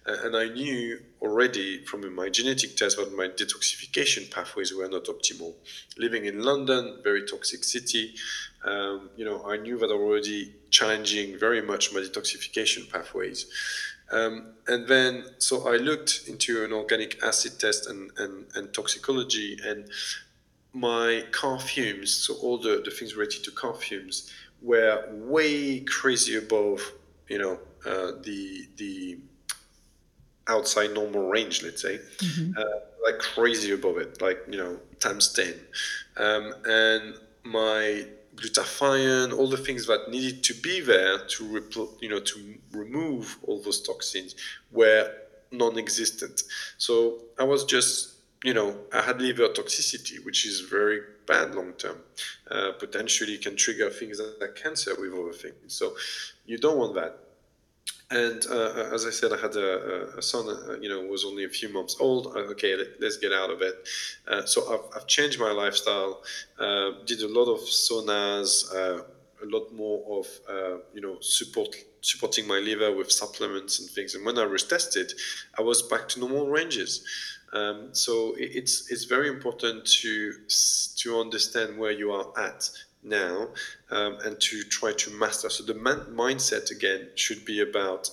[0.06, 5.54] And I knew already from my genetic test that my detoxification pathways were not optimal.
[5.98, 8.14] Living in London, very toxic city,
[8.64, 13.46] um, you know, I knew that already challenging very much my detoxification pathways.
[14.12, 19.58] Um, and then, so I looked into an organic acid test and, and, and toxicology,
[19.64, 19.90] and
[20.76, 26.36] my car fumes, so all the, the things related to car fumes, were way crazy
[26.36, 26.80] above,
[27.28, 29.18] you know, uh, the the
[30.48, 32.52] outside normal range, let's say, mm-hmm.
[32.58, 32.62] uh,
[33.04, 35.54] like crazy above it, like you know, times ten,
[36.18, 42.10] um, and my glutathione, all the things that needed to be there to repl- you
[42.10, 44.34] know to remove all those toxins
[44.72, 45.10] were
[45.52, 46.42] non-existent.
[46.76, 51.72] So I was just you know I had liver toxicity, which is very bad long
[51.74, 51.98] term.
[52.50, 55.74] Uh, potentially can trigger things like cancer with other things.
[55.74, 55.96] So
[56.44, 57.18] you don't want that.
[58.08, 61.44] And uh, as I said, I had a, a son, uh, you know, was only
[61.44, 62.28] a few months old.
[62.28, 63.88] Uh, okay, let, us get out of it.
[64.28, 66.22] Uh, so I've, I've, changed my lifestyle,
[66.60, 69.02] uh, did a lot of saunas, uh,
[69.42, 70.26] a lot more of,
[70.94, 74.14] you know, support supporting my liver with supplements and things.
[74.14, 75.12] And when I retested,
[75.58, 77.04] I was back to normal ranges.
[77.56, 80.34] Um, so it's it's very important to
[81.02, 82.68] to understand where you are at
[83.02, 83.48] now
[83.90, 85.48] um, and to try to master.
[85.48, 88.10] So the man- mindset again should be about,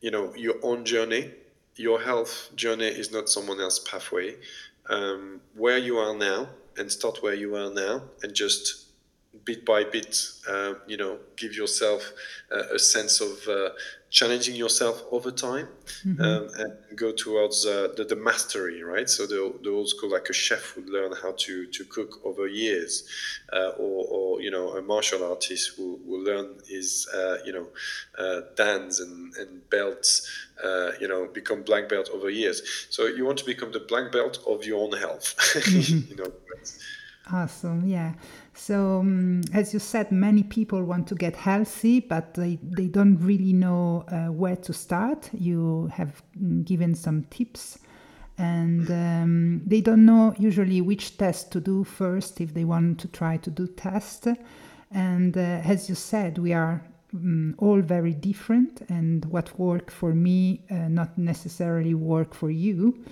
[0.00, 1.32] you know, your own journey.
[1.76, 4.36] Your health journey is not someone else's pathway.
[4.88, 8.86] Um, where you are now, and start where you are now, and just
[9.44, 10.16] bit by bit,
[10.48, 12.12] uh, you know, give yourself
[12.50, 13.70] uh, a sense of uh,
[14.10, 15.66] challenging yourself over time
[16.04, 16.20] mm-hmm.
[16.20, 19.08] um, and go towards uh, the, the, mastery, right?
[19.08, 22.46] So the, the old school, like a chef would learn how to, to cook over
[22.46, 23.08] years,
[23.54, 27.68] uh, or, or, you know, a martial artist will, will learn his, uh, you know,
[28.18, 30.28] uh, dance and, and belts,
[30.62, 32.86] uh, you know, become black belt over years.
[32.90, 36.10] So you want to become the black belt of your own health, mm-hmm.
[36.10, 36.32] you know.
[37.32, 38.12] Awesome, yeah.
[38.64, 43.16] So, um, as you said, many people want to get healthy, but they, they don't
[43.16, 45.28] really know uh, where to start.
[45.32, 47.80] You have mm, given some tips,
[48.38, 53.08] and um, they don't know usually which test to do first if they want to
[53.08, 54.28] try to do tests.
[54.92, 60.14] And uh, as you said, we are um, all very different, and what work for
[60.14, 63.02] me uh, not necessarily work for you.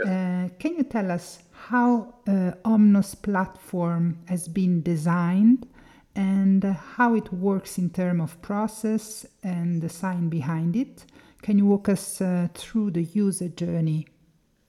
[0.00, 5.66] Uh, can you tell us how uh, Omnos platform has been designed
[6.14, 11.04] and how it works in terms of process and the sign behind it.
[11.40, 14.06] Can you walk us uh, through the user journey?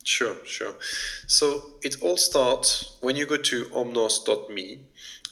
[0.03, 0.75] Sure, sure.
[1.27, 4.79] So it all starts when you go to omnos.me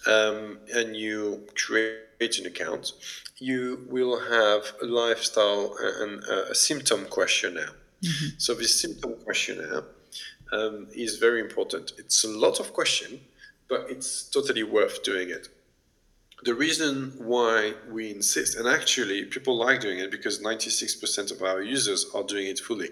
[0.08, 2.94] um, and you create an account.
[3.38, 7.72] You will have a lifestyle and a symptom questionnaire.
[8.04, 8.28] Mm-hmm.
[8.38, 9.84] So this symptom questionnaire
[10.52, 11.94] um, is very important.
[11.98, 13.22] It's a lot of question,
[13.70, 15.48] but it's totally worth doing it.
[16.44, 21.62] The reason why we insist, and actually people like doing it because 96% of our
[21.62, 22.90] users are doing it fully,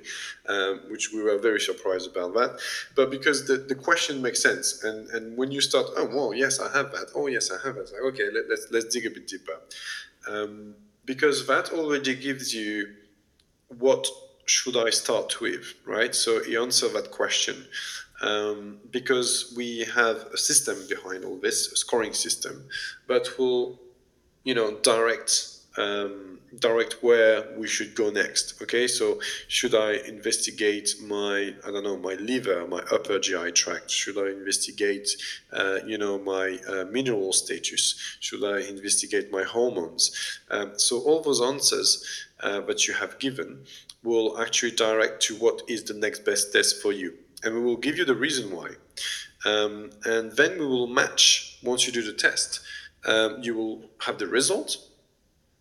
[0.48, 2.60] um, which we were very surprised about that.
[2.96, 6.60] But because the, the question makes sense, and, and when you start, oh, well, yes,
[6.60, 7.08] I have that.
[7.16, 7.92] Oh, yes, I have that.
[7.92, 9.60] Like, okay, let, us let's, let's dig a bit deeper.
[10.28, 12.94] Um, because that already gives you
[13.80, 14.08] what
[14.50, 16.14] should I start with, right?
[16.16, 17.66] So he answered that question
[18.22, 22.66] um, because we have a system behind all this, a scoring system,
[23.08, 23.80] but will,
[24.44, 28.62] you know, direct um, direct where we should go next.
[28.62, 33.92] Okay, so should I investigate my I don't know my liver, my upper GI tract?
[33.92, 35.10] Should I investigate
[35.54, 37.96] uh, you know my uh, mineral status?
[38.20, 40.12] Should I investigate my hormones?
[40.50, 42.04] Um, so all those answers
[42.42, 43.66] uh, that you have given
[44.04, 47.14] will actually direct to what is the next best test for you.
[47.44, 48.72] And we will give you the reason why.
[49.46, 52.62] Um, and then we will match, once you do the test,
[53.06, 54.78] um, you will have the result.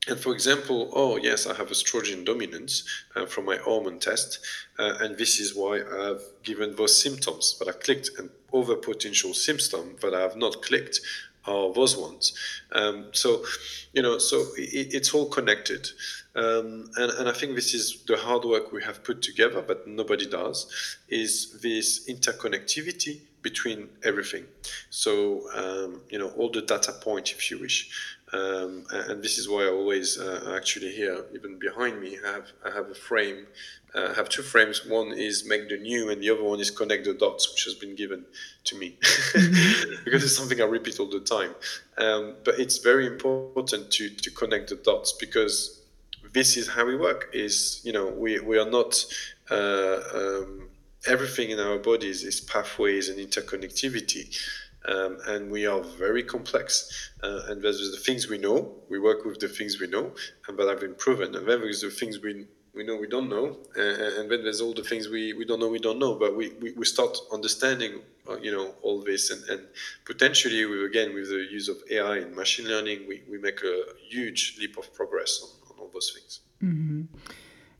[0.08, 4.40] And for example, oh, yes, I have estrogen dominance uh, from my hormone test.
[4.78, 9.34] Uh, and this is why I've given those symptoms that I clicked and other potential
[9.34, 11.00] symptoms that I have not clicked
[11.44, 12.32] are those ones.
[12.72, 13.44] Um, so,
[13.92, 15.88] you know, so it, it's all connected.
[16.34, 19.86] Um, and, and I think this is the hard work we have put together, but
[19.86, 24.44] nobody does, is this interconnectivity between everything.
[24.90, 28.16] So, um, you know, all the data point, if you wish.
[28.32, 32.70] Um, and this is why I always uh, actually here, even behind me, have I
[32.70, 33.46] have a frame.
[33.94, 34.84] Uh, have two frames.
[34.84, 37.72] One is make the new, and the other one is connect the dots, which has
[37.72, 38.26] been given
[38.64, 38.98] to me
[40.04, 41.54] because it's something I repeat all the time.
[41.96, 45.78] Um, but it's very important to to connect the dots because
[46.32, 49.04] this is how we work is you know we, we are not
[49.50, 50.68] uh, um,
[51.06, 54.36] everything in our bodies is pathways and interconnectivity
[54.88, 57.10] um, and we are very complex.
[57.22, 58.74] Uh, and there's the things we know.
[58.88, 60.12] We work with the things we know,
[60.46, 61.34] and that have been proven.
[61.34, 64.60] And then there's the things we we know we don't know, and, and then there's
[64.60, 66.14] all the things we, we don't know we don't know.
[66.14, 69.66] But we, we, we start understanding, uh, you know, all this, and, and
[70.04, 73.82] potentially, we, again, with the use of AI and machine learning, we, we make a
[74.08, 76.40] huge leap of progress on, on all those things.
[76.62, 77.02] Mm-hmm.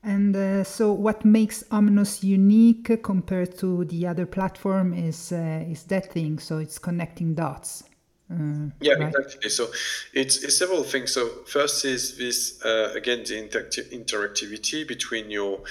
[0.03, 5.83] And uh, so, what makes Omnos unique compared to the other platform is uh, is
[5.85, 6.39] that thing.
[6.39, 7.85] So it's connecting dots.
[8.31, 9.15] Uh, yeah, right?
[9.15, 9.49] exactly.
[9.49, 9.69] So
[10.13, 11.13] it's, it's, several things.
[11.15, 15.63] So first is this uh, again the interacti- interactivity between your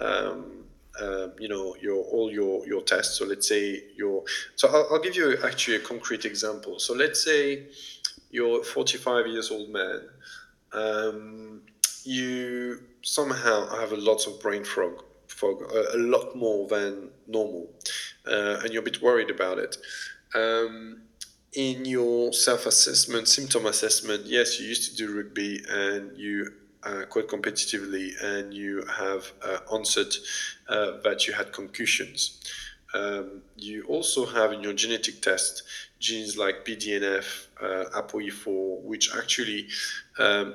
[0.00, 0.64] um,
[0.98, 3.18] uh, you know your all your your tests.
[3.18, 4.24] So let's say your
[4.54, 6.78] so I'll, I'll, give you actually a concrete example.
[6.78, 7.68] So let's say
[8.30, 10.00] you're 45 years old man.
[10.72, 11.62] Um,
[12.06, 17.70] you somehow have a lot of brain fog, fog a, a lot more than normal,
[18.26, 19.76] uh, and you're a bit worried about it.
[20.34, 21.02] Um,
[21.52, 26.52] in your self-assessment, symptom assessment, yes, you used to do rugby and you
[26.82, 30.14] uh, quite competitively, and you have uh, answered
[30.68, 32.40] uh, that you had concussions.
[32.94, 35.64] Um, you also have in your genetic test
[35.98, 39.66] genes like BDNF, uh, ApoE4, which actually
[40.18, 40.54] um,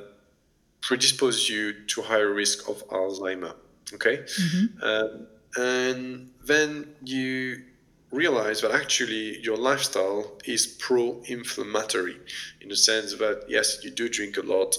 [0.81, 3.55] predispose you to higher risk of Alzheimer.
[3.93, 4.83] Okay, mm-hmm.
[4.83, 5.27] um,
[5.57, 7.63] and then you
[8.11, 12.17] realize that actually your lifestyle is pro-inflammatory
[12.59, 14.75] in the sense that yes you do drink a lot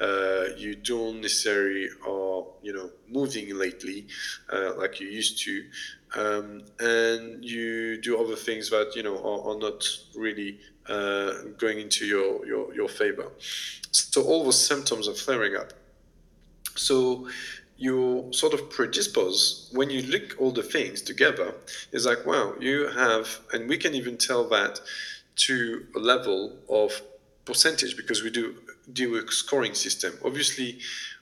[0.00, 4.06] uh, you don't necessarily are you know moving lately
[4.52, 5.64] uh, like you used to
[6.14, 9.84] um, and you do other things that you know are, are not
[10.14, 13.30] really uh, going into your, your your favor.
[13.90, 15.72] So all those symptoms are flaring up.
[16.74, 17.28] So
[17.78, 21.52] you sort of predispose when you link all the things together
[21.92, 24.80] it's like wow you have and we can even tell that
[25.36, 27.02] to a level of
[27.44, 28.56] percentage because we do
[28.92, 30.12] do a scoring system.
[30.24, 30.78] Obviously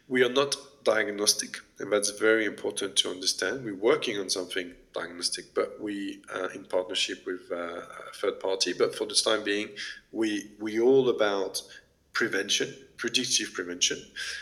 [0.08, 5.46] we are not diagnostic and that's very important to understand we're working on something diagnostic
[5.54, 7.80] but we are in partnership with uh,
[8.10, 9.68] a third party but for the time being
[10.12, 11.60] we we all about
[12.12, 13.98] prevention predictive prevention.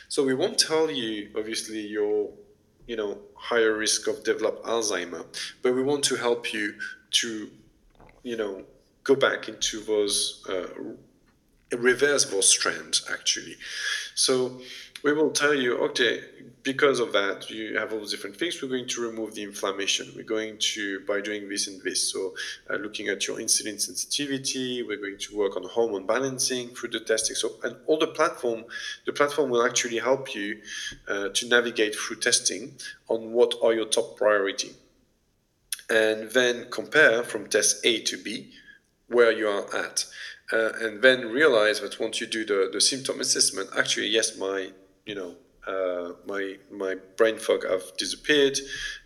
[0.09, 2.31] So we won't tell you, obviously, your
[2.87, 5.25] you know higher risk of develop Alzheimer,
[5.63, 6.75] but we want to help you
[7.23, 7.51] to
[8.23, 8.63] you know
[9.05, 10.69] go back into those uh,
[11.77, 13.57] reverse those trends actually.
[14.15, 14.61] So
[15.05, 16.21] we will tell you, okay,
[16.63, 18.63] because of that, you have all those different things.
[18.63, 20.13] We're going to remove the inflammation.
[20.15, 22.35] We're going to, by doing this and this, so
[22.71, 27.01] uh, looking at your insulin sensitivity, we're going to work on hormone balancing through the
[27.01, 27.35] testing.
[27.35, 28.65] So, and all the platform,
[29.05, 30.61] the platform will actually help you
[31.09, 32.75] uh, to navigate through testing
[33.09, 34.71] on what are your top priority.
[35.91, 38.53] And then compare from test A to B
[39.09, 40.07] where you are at.
[40.53, 44.71] Uh, and then realize that once you do the, the symptom assessment, actually, yes, my
[45.07, 45.35] you know,
[45.67, 48.59] uh, my my brain fog have disappeared.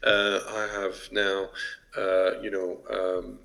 [0.03, 1.51] Uh, I have now,
[1.97, 3.39] uh, you know, um,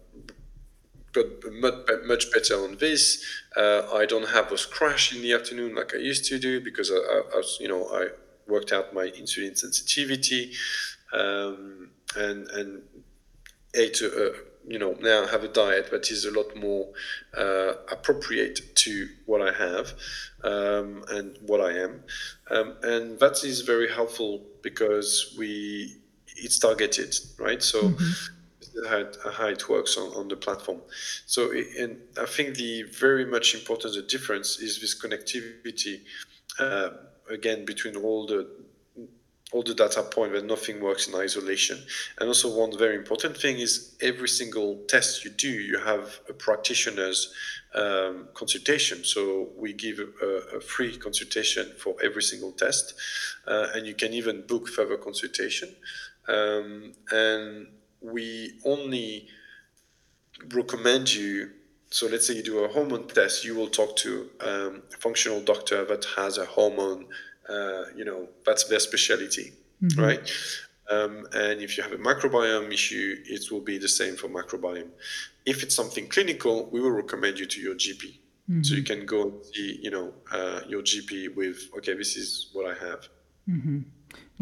[1.13, 1.73] got much,
[2.05, 3.23] much better on this.
[3.55, 6.91] Uh, I don't have those crash in the afternoon like I used to do because
[6.91, 8.07] I, I, I you know, I
[8.47, 10.53] worked out my insulin sensitivity
[11.13, 12.83] um, and and
[13.75, 14.33] ate a,
[14.67, 16.89] you know now have a diet that is a lot more
[17.37, 19.93] uh, appropriate to what I have
[20.43, 22.03] um, and what I am,
[22.49, 25.97] um, and that is very helpful because we
[26.35, 27.61] it's targeted, right?
[27.61, 27.81] So.
[27.81, 28.35] Mm-hmm.
[28.87, 30.79] How, how it works on, on the platform.
[31.25, 36.03] So, and I think the very much important the difference is this connectivity
[36.57, 36.91] uh,
[37.29, 38.47] again between all the
[39.51, 41.77] all the data point that nothing works in isolation.
[42.19, 46.33] And also one very important thing is every single test you do, you have a
[46.33, 47.33] practitioner's
[47.75, 49.03] um, consultation.
[49.03, 52.93] So we give a, a, free consultation for every single test,
[53.47, 55.69] uh, and you can even book further consultation.
[56.27, 57.67] Um, and
[58.01, 59.27] we only
[60.53, 61.51] recommend you.
[61.89, 65.41] So let's say you do a hormone test, you will talk to um, a functional
[65.41, 67.07] doctor that has a hormone
[67.95, 70.01] you know that's their specialty, mm-hmm.
[70.01, 70.31] right?
[70.89, 74.89] Um, and if you have a microbiome issue, it will be the same for microbiome.
[75.45, 78.17] If it's something clinical, we will recommend you to your GP.
[78.49, 78.63] Mm-hmm.
[78.63, 82.49] So you can go and see, you know, uh, your GP with, okay, this is
[82.51, 83.07] what I have.
[83.49, 83.79] Mm-hmm.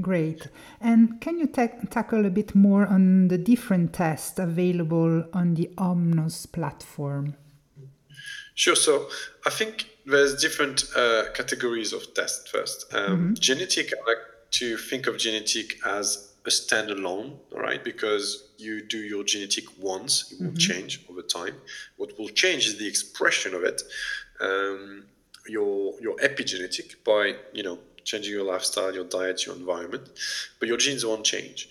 [0.02, 0.48] Great.
[0.82, 5.70] And can you ta- tackle a bit more on the different tests available on the
[5.78, 7.36] Omnos platform?
[8.56, 8.76] Sure.
[8.76, 9.10] So
[9.46, 12.94] I think there's different uh, categories of tests first.
[12.94, 13.34] Um, mm-hmm.
[13.36, 17.84] Genetic, I like to think of genetic as a standalone, right?
[17.84, 20.58] because you do your genetic once, it will mm-hmm.
[20.58, 21.56] change over time.
[21.98, 23.82] What will change is the expression of it,
[24.42, 25.06] um,
[25.48, 30.10] your your epigenetic by you know changing your lifestyle, your diet, your environment,
[30.60, 31.70] but your genes won't change.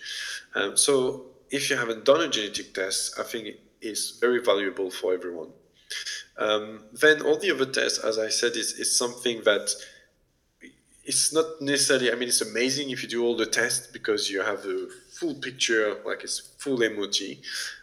[0.55, 4.89] Um, so if you haven't done a genetic test, I think it is very valuable
[4.91, 5.49] for everyone.
[6.39, 9.69] Um, then all the other tests, as I said, is, is something that
[11.03, 14.41] it's not necessarily, I mean, it's amazing if you do all the tests because you
[14.41, 17.39] have a full picture, like it's full emoji,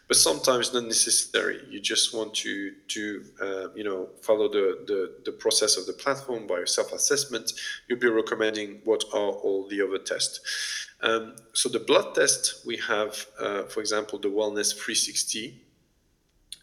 [0.08, 1.60] but sometimes not necessary.
[1.68, 5.92] You just want to, to uh, you know, follow the, the, the process of the
[5.92, 7.52] platform by self-assessment.
[7.88, 10.40] You'll be recommending what are all the other tests.
[11.02, 15.65] Um, so the blood test, we have, uh, for example, the Wellness 360,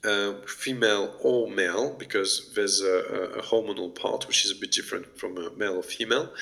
[0.04, 5.18] uh, female or male because there's a, a, hormonal part which is a bit different
[5.18, 6.34] from a male or female,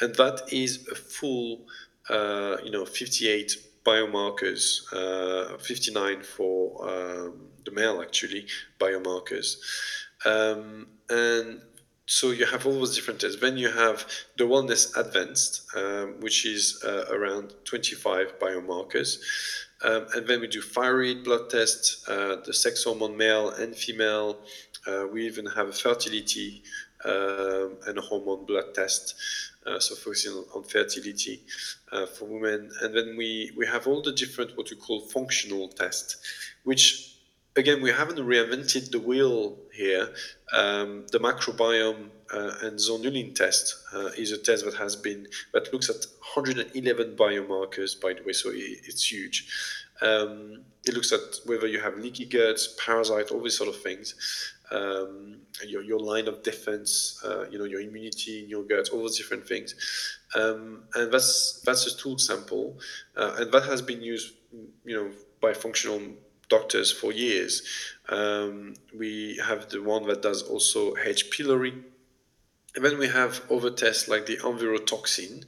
[0.00, 1.60] and that is a full,
[2.10, 8.46] uh, you know, 58 biomarkers, uh, 59 for um, the male actually
[8.80, 9.56] biomarkers,
[10.24, 11.60] um, and
[12.06, 13.40] so you have all those different tests.
[13.40, 14.06] Then you have
[14.36, 19.18] the wellness advanced, um, which is uh, around 25 biomarkers.
[19.84, 24.38] Um, and then we do thyroid blood tests, uh, the sex hormone male and female.
[24.86, 26.62] Uh, we even have a fertility
[27.04, 29.14] um, and a hormone blood test.
[29.66, 31.40] Uh, so focusing on, on fertility
[31.92, 32.70] uh, for women.
[32.82, 36.16] And then we, we have all the different what we call functional tests,
[36.64, 37.14] which
[37.56, 40.08] again, we haven't reinvented the wheel here.
[40.52, 45.72] Um, the microbiome uh, and zonulin test uh, is a test that has been that
[45.72, 45.96] looks at
[46.34, 49.48] 111 biomarkers, by the way, so it, it's huge.
[50.00, 54.14] Um, it looks at whether you have leaky guts, parasite, all these sort of things.
[54.70, 59.00] Um, your, your line of defense, uh, you know, your immunity in your gut, all
[59.00, 59.74] those different things.
[60.34, 62.78] Um, and that's that's a stool sample,
[63.16, 64.34] uh, and that has been used,
[64.84, 65.10] you know,
[65.40, 66.00] by functional
[66.48, 67.62] doctors for years.
[68.08, 71.30] Um, we have the one that does also H.
[71.30, 71.82] pylori.
[72.76, 75.44] And then we have other tests like the envirotoxin,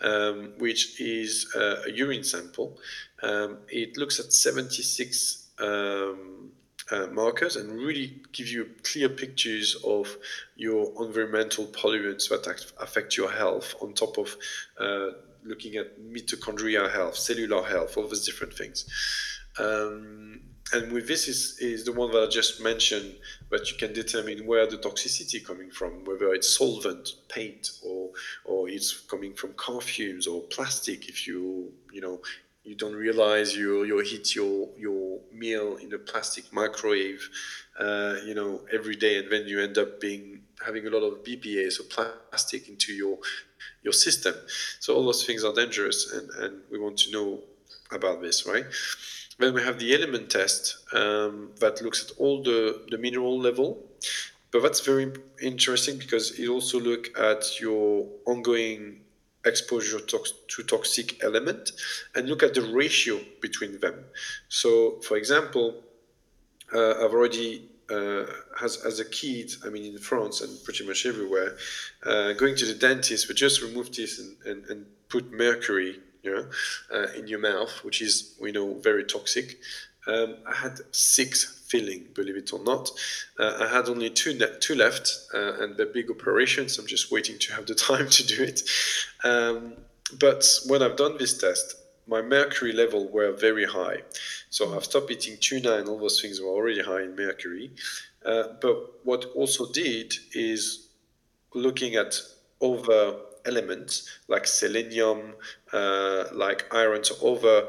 [0.00, 2.78] um, which is uh, a urine sample.
[3.22, 6.52] Um, it looks at 76 um,
[6.90, 10.16] uh, markers and really give you clear pictures of
[10.56, 14.36] your environmental pollutants that affect your health on top of
[14.78, 15.10] uh,
[15.44, 18.86] looking at mitochondrial health, cellular health, all those different things.
[19.58, 20.40] Um,
[20.72, 23.16] and with this is, is the one that I just mentioned
[23.50, 28.10] that you can determine where the toxicity coming from, whether it's solvent, paint, or
[28.44, 31.08] or it's coming from car fumes or plastic.
[31.08, 32.20] If you you know
[32.62, 37.28] you don't realize you you heat your your meal in a plastic microwave,
[37.78, 41.24] uh, you know every day, and then you end up being having a lot of
[41.24, 43.18] BPA, so plastic into your
[43.82, 44.34] your system.
[44.78, 47.42] So all those things are dangerous, and and we want to know
[47.90, 48.66] about this, right?
[49.40, 53.78] Then we have the element test um, that looks at all the, the mineral level.
[54.52, 59.00] But that's very interesting because it also look at your ongoing
[59.46, 60.18] exposure to,
[60.48, 61.72] to toxic element
[62.14, 64.04] and look at the ratio between them.
[64.48, 65.82] So, for example,
[66.74, 68.26] uh, I've already uh,
[68.62, 71.56] as, as a kid, I mean, in France and pretty much everywhere,
[72.04, 76.46] uh, going to the dentist, we just remove teeth and, and, and put mercury know,
[76.92, 79.58] uh, in your mouth, which is we know very toxic.
[80.06, 82.90] Um, I had six filling, believe it or not.
[83.38, 86.78] Uh, I had only two ne- two left, uh, and they're big operations.
[86.78, 88.62] I'm just waiting to have the time to do it.
[89.24, 89.74] Um,
[90.18, 93.98] but when I've done this test, my mercury level were very high.
[94.48, 97.70] So I've stopped eating tuna, and all those things were already high in mercury.
[98.24, 100.88] Uh, but what also did is
[101.54, 102.20] looking at
[102.60, 103.16] over
[103.46, 105.34] elements like selenium,
[105.72, 107.68] uh, like iron, so over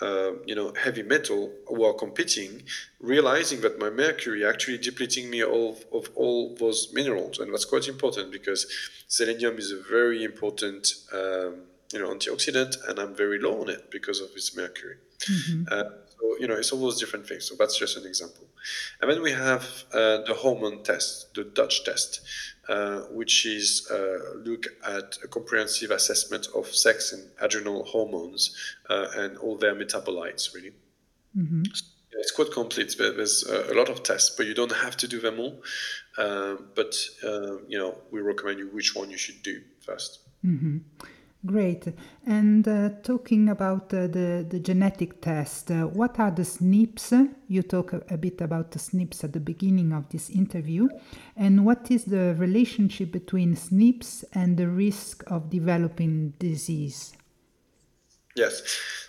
[0.00, 2.62] uh, you know heavy metal who are competing,
[3.00, 7.88] realizing that my mercury actually depleting me of, of all those minerals, and that's quite
[7.88, 8.66] important because
[9.08, 11.62] selenium is a very important um,
[11.92, 14.96] you know antioxidant, and I'm very low on it because of its mercury.
[15.20, 15.64] Mm-hmm.
[15.70, 17.46] Uh, so you know it's all those different things.
[17.46, 18.47] So that's just an example.
[19.00, 19.62] And then we have
[19.92, 22.20] uh, the hormone test, the Dutch test.
[22.68, 28.54] Uh, which is uh, look at a comprehensive assessment of sex and adrenal hormones
[28.90, 30.72] uh, and all their metabolites, really.
[31.34, 31.62] Mm-hmm.
[32.12, 32.94] It's quite complete.
[32.98, 35.62] There's a lot of tests, but you don't have to do them all.
[36.18, 36.94] Um, but
[37.68, 40.78] you know, we recommend you which one you should do 1st mm-hmm.
[41.46, 41.86] Great.
[42.26, 47.32] And uh, talking about uh, the, the genetic test, uh, what are the SNPs?
[47.46, 50.88] You talk a, a, bit about the SNPs at the beginning of this interview.
[51.36, 57.12] And what is the relationship between SNPs and the risk of developing disease?
[58.34, 58.62] Yes.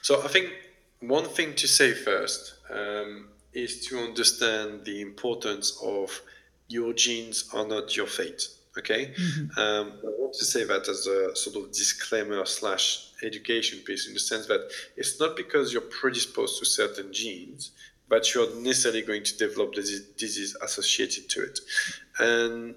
[0.04, 0.52] So I think
[1.00, 6.22] one thing to say first um, is to understand the importance of
[6.68, 8.50] your genes are not your fate.
[8.78, 9.08] Okay.
[9.08, 9.60] Mm-hmm.
[9.60, 14.14] Um, I want to say that as a sort of disclaimer slash education piece in
[14.14, 17.72] the sense that it's not because you're predisposed to certain genes
[18.10, 21.60] but you're necessarily going to develop the disease associated to it.
[22.18, 22.76] And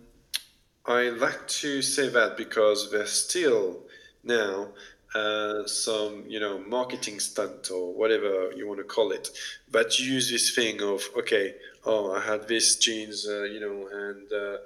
[0.86, 3.80] I like to say that because there's still
[4.22, 4.68] now
[5.14, 9.28] uh, some you know marketing stunt or whatever you want to call it
[9.70, 14.32] but use this thing of okay oh i had these genes uh, you know and
[14.32, 14.56] uh,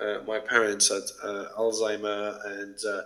[0.00, 2.22] uh my parents had uh, alzheimer
[2.58, 3.02] and uh,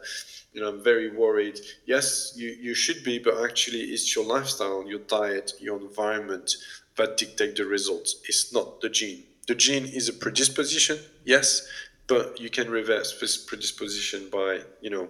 [0.53, 1.59] you know i'm very worried.
[1.86, 6.57] Yes you, you should be but actually it's your lifestyle your diet your environment
[6.97, 8.16] that dictate the results.
[8.28, 9.24] It's not the gene.
[9.49, 11.66] The gene is a predisposition yes
[12.07, 15.09] but you can reverse this predisposition by you know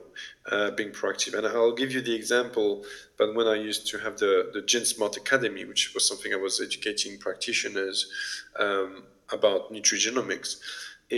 [0.50, 1.34] uh, being proactive.
[1.34, 2.84] And i'll give you the example
[3.18, 6.60] but when i used to have the the GenSmart academy which was something i was
[6.60, 8.10] educating practitioners
[8.58, 10.56] um, about nutrigenomics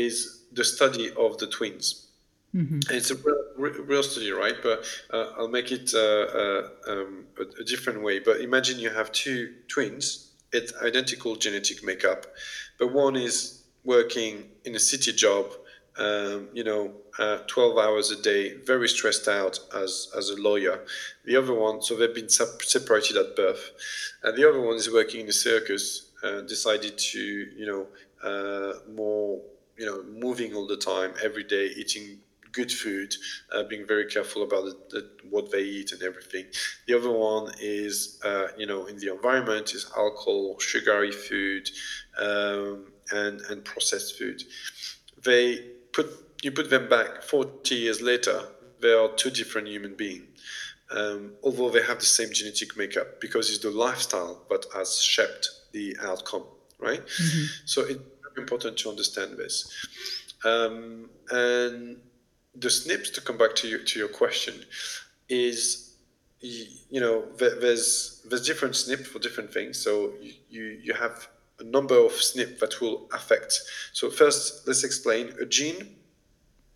[0.05, 2.09] is the study of the twins
[2.55, 2.80] mm-hmm.
[2.90, 3.16] it's a
[3.57, 8.03] real, real, study right but uh, i'll make it uh, uh, um, a, a different
[8.03, 12.26] way but imagine you have two twins it's identical genetic makeup
[12.78, 15.47] but one is working in a city job
[15.99, 20.80] um, you know, uh, 12 hours a day, very stressed out as, as a lawyer.
[21.24, 23.70] The other one, so they've been separated at birth.
[24.22, 27.86] And the other one is working in a circus, uh, decided to, you know,
[28.22, 29.40] uh, more,
[29.79, 32.18] you know, moving all the time, every day, eating
[32.53, 33.14] good food,
[33.53, 36.47] uh, being very careful about the, the, what they eat and everything.
[36.87, 41.68] The other one is, uh, you know, in the environment is alcohol, sugary food,
[42.18, 44.43] um, and, and processed food.
[45.22, 45.59] They
[45.93, 46.09] put
[46.43, 48.41] you put them back 40 years later,
[48.81, 50.27] they are two different human beings.
[50.91, 55.49] Um, although they have the same genetic makeup, because it's the lifestyle that has shaped
[55.72, 56.45] the outcome,
[56.79, 57.05] right?
[57.05, 57.45] Mm-hmm.
[57.64, 58.01] So it's
[58.37, 59.55] important to understand this.
[60.45, 61.99] Um, and
[62.55, 64.55] the SNPs, to come back to you to your question,
[65.28, 65.95] is
[66.41, 69.78] you know there's there's different SNP for different things.
[69.78, 70.12] So
[70.49, 71.28] you you have
[71.59, 73.61] a number of SNP that will affect.
[73.93, 75.97] So first, let's explain a gene.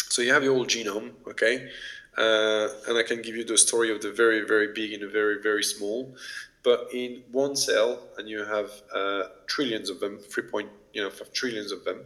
[0.08, 1.70] So you have your whole genome, okay,
[2.18, 5.08] uh, and I can give you the story of the very, very big and the
[5.08, 6.14] very, very small.
[6.62, 11.10] But in one cell, and you have uh, trillions of them, three point, you know,
[11.32, 12.00] trillions of them.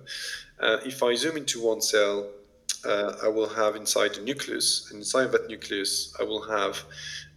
[0.60, 2.28] Uh, if I zoom into one cell,
[2.84, 6.84] uh, I will have inside the nucleus, and inside that nucleus, I will have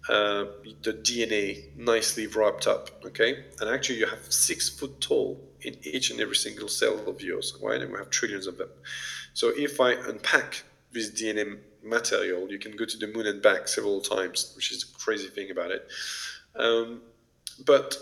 [0.09, 0.45] uh,
[0.83, 3.45] the DNA nicely wrapped up, okay?
[3.59, 7.57] And actually, you have six foot tall in each and every single cell of yours,
[7.61, 7.81] right?
[7.81, 8.69] And we have trillions of them.
[9.33, 13.67] So if I unpack this DNA material, you can go to the moon and back
[13.67, 15.87] several times, which is the crazy thing about it.
[16.55, 17.01] Um,
[17.65, 17.97] but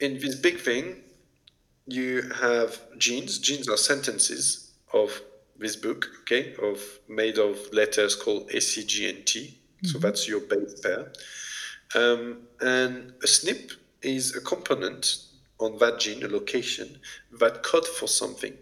[0.00, 1.03] in this big thing,
[1.86, 3.38] you have genes.
[3.38, 5.20] Genes are sentences of
[5.58, 9.40] this book, okay, of made of letters called A, C, G, and T.
[9.40, 9.86] Mm-hmm.
[9.88, 11.12] So that's your base pair.
[11.94, 13.72] Um, and a SNP
[14.02, 15.18] is a component
[15.58, 16.98] on that gene, a location,
[17.38, 18.54] that code for something.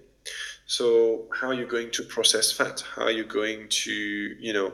[0.67, 2.85] So how are you going to process fat?
[2.95, 4.73] How are you going to, you know,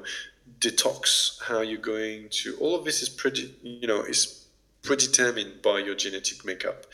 [0.61, 1.43] detox?
[1.43, 2.57] How are you going to?
[2.61, 4.47] All of this is pretty, you know, is
[4.83, 6.87] predetermined by your genetic makeup,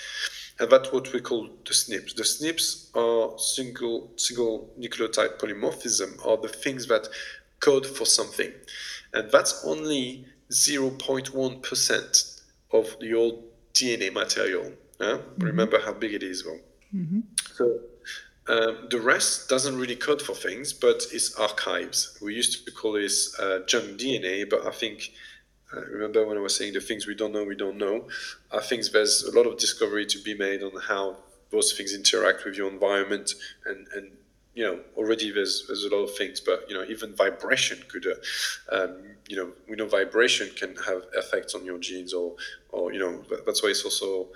[0.58, 2.14] and that's what we call the SNPs.
[2.14, 7.08] The SNPs are single single nucleotide polymorphism, are the things that
[7.60, 8.52] code for something,
[9.12, 12.42] and that's only 0.1%
[12.72, 13.38] of your
[13.72, 14.72] DNA material.
[14.98, 15.44] Mm-hmm.
[15.44, 16.44] Remember how big it is.
[16.44, 16.60] Well,
[16.94, 17.20] mm-hmm.
[17.54, 17.80] so
[18.46, 22.16] um, the rest doesn't really code for things, but it's archives.
[22.22, 25.12] We used to call this uh, junk DNA, but I think.
[25.74, 28.08] Uh, remember when I was saying the things we don't know, we don't know.
[28.52, 31.16] I think there's a lot of discovery to be made on how
[31.50, 33.32] those things interact with your environment
[33.66, 34.10] and, and
[34.54, 38.06] you know already there's there's a lot of things but you know even vibration could
[38.06, 38.96] uh, um,
[39.28, 42.34] you know we know vibration can have effects on your genes or
[42.70, 44.28] or you know that's why it's also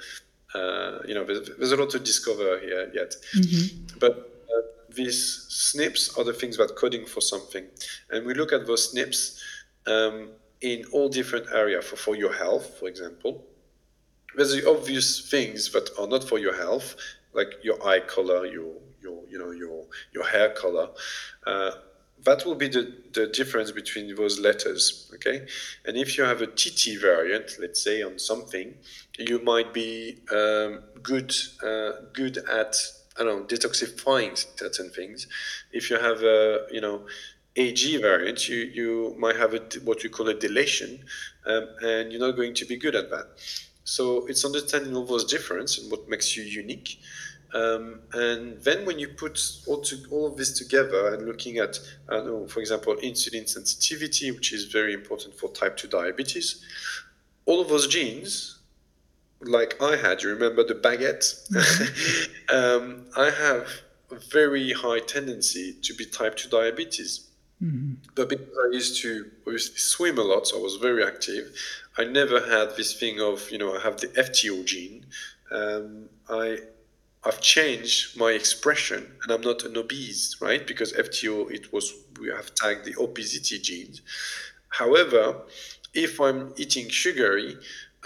[0.54, 3.98] uh, you know there's, there's, a lot to discover here yet mm-hmm.
[4.00, 4.62] but uh,
[4.94, 7.64] these SNPs are the things that coding for something
[8.10, 9.40] and we look at those SNPs
[9.86, 10.30] um,
[10.60, 13.44] in all different areas for, for your health for example.
[14.34, 16.96] There's the obvious things that are not for your health
[17.32, 20.88] like your eye color your your you know your your hair color.
[21.46, 21.72] Uh,
[22.24, 25.46] that will be the, the difference between those letters okay?
[25.84, 28.74] And if you have a tt variant let's say on something
[29.18, 31.32] you might be um, good
[31.62, 32.76] uh, good at
[33.18, 35.26] i don't know detoxifying certain things.
[35.72, 37.06] If you have a you know
[37.58, 41.00] AG variant, you, you might have a, what we call a deletion,
[41.46, 43.26] um, and you're not going to be good at that.
[43.84, 47.00] So it's understanding all those differences and what makes you unique.
[47.54, 51.80] Um, and then when you put all, to, all of this together and looking at,
[52.08, 56.62] I don't know, for example, insulin sensitivity, which is very important for type 2 diabetes,
[57.46, 58.58] all of those genes,
[59.40, 61.48] like I had, you remember the baguette?
[61.50, 62.54] Mm-hmm.
[62.54, 63.68] um, I have
[64.10, 67.27] a very high tendency to be type 2 diabetes.
[67.62, 67.94] Mm-hmm.
[68.14, 71.52] But because I used to obviously swim a lot, so I was very active,
[71.96, 75.06] I never had this thing of, you know, I have the FTO gene.
[75.50, 76.58] Um, I
[77.24, 80.64] I've changed my expression and I'm not an obese, right?
[80.66, 84.02] Because FTO, it was, we have tagged the obesity genes.
[84.68, 85.42] However,
[85.94, 87.56] if I'm eating sugary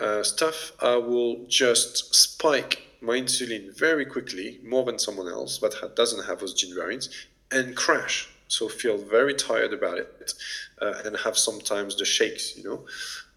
[0.01, 5.95] uh, stuff, I will just spike my insulin very quickly, more than someone else that
[5.95, 7.09] doesn't have those gene variants,
[7.51, 8.32] and crash.
[8.53, 10.35] So feel very tired about it
[10.83, 12.85] uh, and have sometimes the shakes, you know.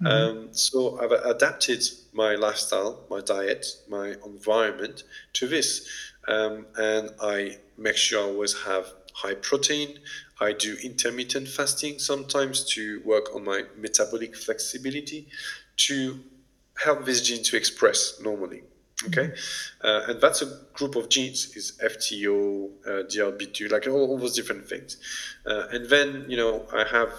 [0.01, 0.07] Mm-hmm.
[0.07, 5.03] Um, so I've adapted my lifestyle, my diet, my environment
[5.33, 5.87] to this.
[6.27, 9.99] Um, and I make sure I always have high protein.
[10.41, 15.29] I do intermittent fasting sometimes to work on my metabolic flexibility
[15.87, 16.19] to
[16.83, 18.63] help this gene to express normally.
[19.03, 19.33] Okay,
[19.83, 24.33] uh, and that's a group of genes is FTO, uh, DLB2, like all, all, those
[24.33, 24.95] different things.
[25.45, 27.09] Uh, and then you know I have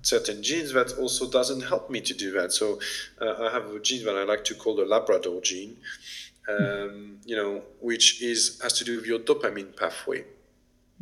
[0.00, 2.52] certain genes that also doesn't help me to do that.
[2.52, 2.80] So
[3.20, 5.76] uh, I have a gene that I like to call the Labrador gene,
[6.48, 10.24] um, you know, which is has to do with your dopamine pathway,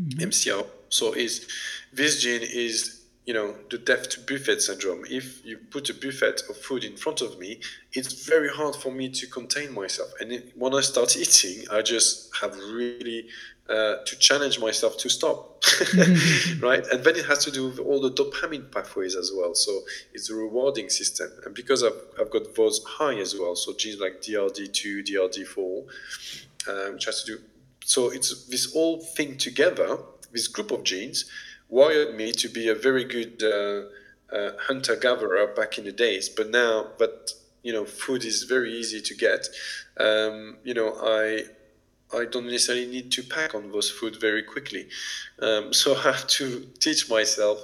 [0.02, 0.18] mm-hmm.
[0.18, 0.66] MCR.
[0.88, 1.46] So is
[1.92, 5.04] this gene is you know the death to buffet syndrome.
[5.08, 7.60] If you put a buffet of food in front of me,
[7.92, 10.10] it's very hard for me to contain myself.
[10.20, 13.28] And it, when I start eating, I just have really
[13.68, 15.64] uh, to challenge myself to stop,
[16.60, 16.86] right?
[16.92, 19.54] And then it has to do with all the dopamine pathways as well.
[19.54, 19.80] So
[20.12, 24.00] it's a rewarding system, and because I've, I've got those high as well, so genes
[24.00, 25.86] like DRD2, DRD4,
[26.68, 27.42] um, which has to do.
[27.82, 29.98] So it's this whole thing together,
[30.32, 31.24] this group of genes,
[31.74, 36.28] wired me to be a very good uh, uh, hunter gatherer back in the days.
[36.28, 39.48] But now, but you know, food is very easy to get.
[39.98, 41.44] Um, you know, I
[42.16, 44.88] I don't necessarily need to pack on those food very quickly.
[45.40, 46.46] Um, so I have to
[46.78, 47.58] teach myself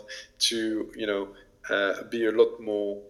[0.49, 1.29] to, you know,
[1.69, 3.01] uh, be a lot more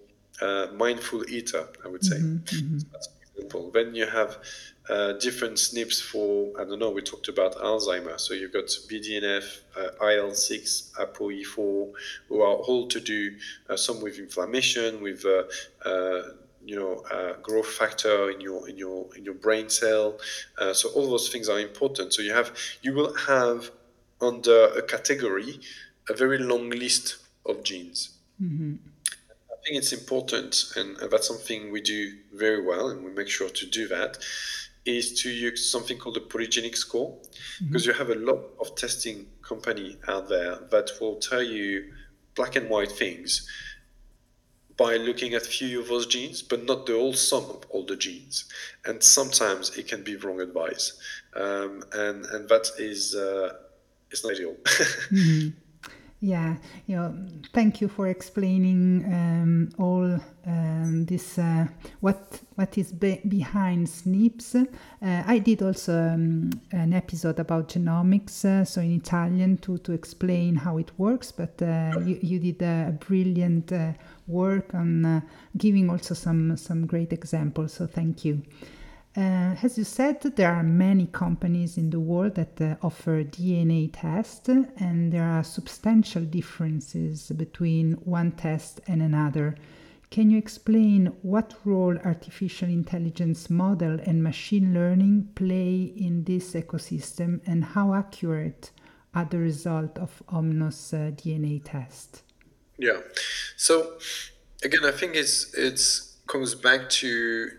[0.42, 2.16] uh, mindful eater, I would say.
[2.16, 2.78] Mm-hmm, mm-hmm.
[2.78, 3.08] So that's
[3.40, 3.70] example.
[3.72, 4.38] Then you have
[4.90, 8.18] uh, different SNPs for, I don't know, we talked about Alzheimer.
[8.18, 11.92] So you've got BDNF, uh, IL-6, ApoE4,
[12.28, 13.36] who are all to do,
[13.68, 16.22] uh, some with inflammation, with uh,
[16.64, 20.18] you know uh, growth factor in your in your in your brain cell
[20.58, 23.70] uh, so all those things are important so you have you will have
[24.20, 25.58] under a category
[26.08, 27.16] a very long list
[27.46, 28.74] of genes mm-hmm.
[29.06, 33.48] i think it's important and that's something we do very well and we make sure
[33.48, 34.18] to do that
[34.86, 37.66] is to use something called the polygenic score mm-hmm.
[37.66, 41.92] because you have a lot of testing company out there that will tell you
[42.34, 43.48] black and white things
[44.76, 47.84] by looking at a few of those genes, but not the whole sum of all
[47.84, 48.46] the genes.
[48.86, 50.98] And sometimes it can be wrong advice,
[51.36, 53.52] um, and and that is uh,
[54.10, 54.54] is not ideal.
[54.64, 55.50] mm-hmm.
[56.22, 56.56] Yeah,
[56.86, 57.14] you know,
[57.54, 61.38] thank you for explaining um, all um, this.
[61.38, 61.66] Uh,
[62.00, 64.54] what what is be- behind SNPs?
[64.54, 69.92] Uh, I did also um, an episode about genomics, uh, so in Italian to to
[69.92, 71.32] explain how it works.
[71.32, 73.92] But uh, you you did a brilliant uh,
[74.26, 75.20] work on uh,
[75.56, 77.72] giving also some some great examples.
[77.72, 78.42] So thank you.
[79.16, 83.90] Uh, as you said, there are many companies in the world that uh, offer DNA
[83.92, 89.56] tests, and there are substantial differences between one test and another.
[90.10, 97.40] Can you explain what role artificial intelligence model and machine learning play in this ecosystem
[97.46, 98.70] and how accurate
[99.14, 102.22] are the results of Omnos uh, DNA test?
[102.78, 102.98] Yeah.
[103.56, 103.98] So
[104.62, 107.50] again, I think it's it's comes back to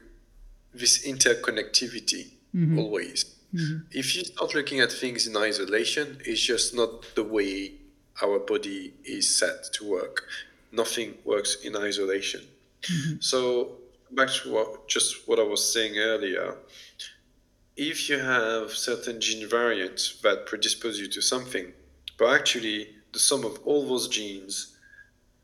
[0.73, 2.79] this interconnectivity mm-hmm.
[2.79, 3.25] always.
[3.53, 3.79] Mm-hmm.
[3.91, 7.73] If you start looking at things in isolation, it's just not the way
[8.21, 10.23] our body is set to work.
[10.71, 12.41] Nothing works in isolation.
[12.83, 13.15] Mm-hmm.
[13.19, 13.77] So
[14.11, 16.55] back to what just what I was saying earlier.
[17.77, 21.71] If you have certain gene variants that predispose you to something,
[22.17, 24.77] but actually the sum of all those genes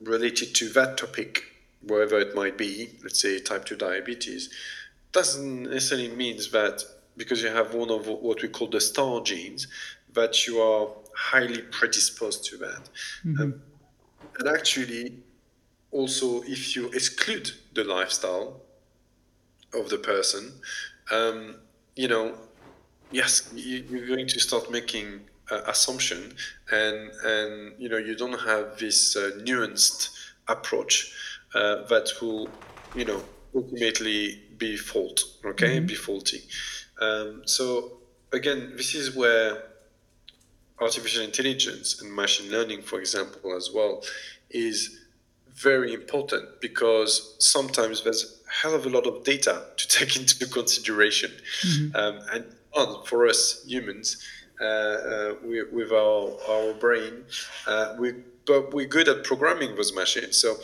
[0.01, 1.43] related to that topic,
[1.81, 4.49] wherever it might be, let's say type 2 diabetes,
[5.11, 6.83] doesn't necessarily mean that
[7.15, 9.67] because you have one of what we call the star genes,
[10.13, 12.89] that you are highly predisposed to that.
[13.25, 13.41] Mm-hmm.
[13.41, 13.61] Um,
[14.39, 15.17] and actually,
[15.91, 18.61] also, if you exclude the lifestyle
[19.73, 20.53] of the person,
[21.11, 21.55] um,
[21.95, 22.35] you know,
[23.11, 26.35] yes, you, are going to start making uh, assumption,
[26.71, 30.09] and and you know, you don't have this uh, nuanced
[30.47, 31.13] approach
[31.55, 32.49] uh, that will,
[32.95, 33.21] you know,
[33.55, 35.23] ultimately be fault.
[35.45, 35.85] Okay, mm-hmm.
[35.85, 36.43] be faulty.
[36.99, 37.99] Um, so
[38.31, 39.63] again, this is where
[40.79, 44.03] artificial intelligence and machine learning, for example, as well,
[44.49, 44.99] is
[45.55, 50.45] very important because sometimes there's a hell of a lot of data to take into
[50.47, 51.31] consideration.
[51.61, 51.95] Mm-hmm.
[51.95, 52.45] Um, and
[53.07, 54.17] for us humans,
[54.61, 57.23] uh, uh, we, with our, our brain,
[57.65, 58.13] uh, we,
[58.45, 60.37] but we're good at programming those machines.
[60.37, 60.57] So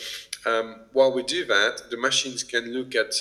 [0.46, 3.14] um, while we do that, the machines can look at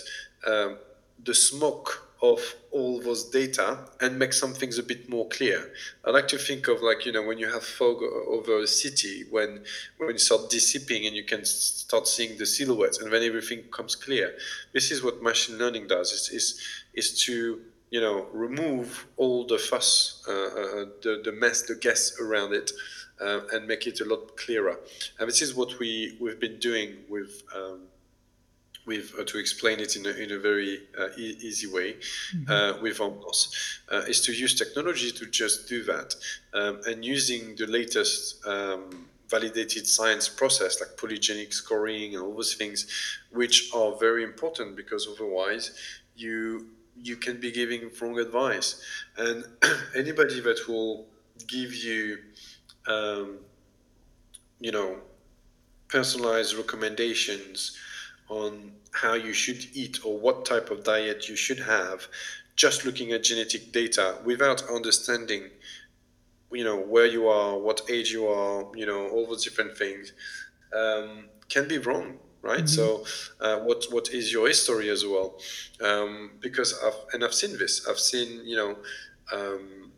[0.46, 0.78] um,
[1.24, 5.72] the smoke of all those data and make some things a bit more clear.
[6.04, 9.24] I like to think of like you know when you have fog over a city,
[9.30, 9.64] when
[9.98, 13.96] when you start dissipating and you can start seeing the silhouettes, and then everything comes
[13.96, 14.36] clear.
[14.72, 16.12] This is what machine learning does.
[16.12, 16.60] Is is
[16.94, 22.18] is to you know remove all the fuss, uh, uh, the the mess, the guess
[22.20, 22.70] around it.
[23.20, 24.80] Uh, and make it a lot clearer.
[25.20, 27.82] And this is what we, we've been doing with um,
[28.86, 31.94] with uh, to explain it in a, in a very uh, e- easy way
[32.34, 32.50] mm-hmm.
[32.50, 36.14] uh, with Omnos uh, is to use technology to just do that
[36.54, 42.54] um, and using the latest um, validated science process like polygenic scoring and all those
[42.54, 42.86] things
[43.30, 45.72] which are very important because otherwise
[46.16, 46.66] you
[46.96, 48.82] you can be giving wrong advice
[49.16, 49.44] and
[49.96, 51.06] anybody that will
[51.46, 52.18] give you
[52.86, 53.38] um,
[54.60, 54.96] you know
[55.88, 57.76] personalized recommendations
[58.32, 62.06] on how you should eat or what type of diet you should have
[62.56, 65.42] just looking at genetic data without understanding
[66.50, 70.12] you know where you are what age you are you know all those different things
[70.74, 72.64] um, can be wrong right?
[72.64, 72.66] Mm-hmm.
[72.66, 73.04] so
[73.40, 75.38] uh, what what is your history as well?
[75.80, 77.86] Um, because I've and I've seen this.
[77.88, 78.76] I've seen you know
[79.32, 79.92] um,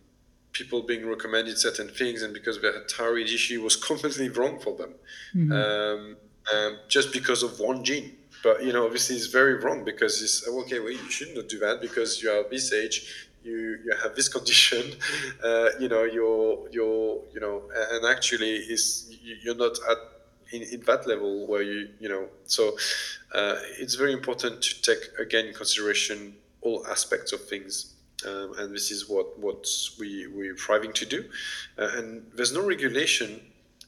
[0.52, 4.94] people being recommended certain things and because their thyroid issue was completely wrong for them.
[5.34, 5.52] Mm-hmm.
[5.52, 6.16] Um,
[6.54, 10.46] um, just because of one gene but you know, obviously, it's very wrong because it's
[10.46, 10.78] okay.
[10.78, 13.28] Well, you should not do that because you are this age.
[13.42, 14.92] You, you have this condition.
[15.42, 19.10] Uh, you know, you're you're you know, and actually, is
[19.42, 19.98] you're not at
[20.52, 22.28] in, in that level where you you know.
[22.44, 22.76] So
[23.34, 27.94] uh, it's very important to take again consideration all aspects of things
[28.26, 29.66] um, and this is what what
[29.98, 31.24] we we're striving to do.
[31.78, 33.40] Uh, and there's no regulation,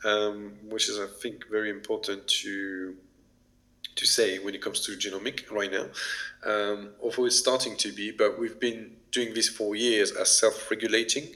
[0.04, 2.96] um, which is I think very important to
[3.96, 5.86] to say when it comes to genomic right now,
[6.44, 11.34] um, although it's starting to be, but we've been doing this for years as self-regulating.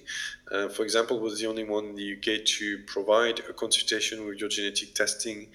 [0.52, 4.38] Uh, for example, was the only one in the UK to provide a consultation with
[4.38, 5.48] your genetic testing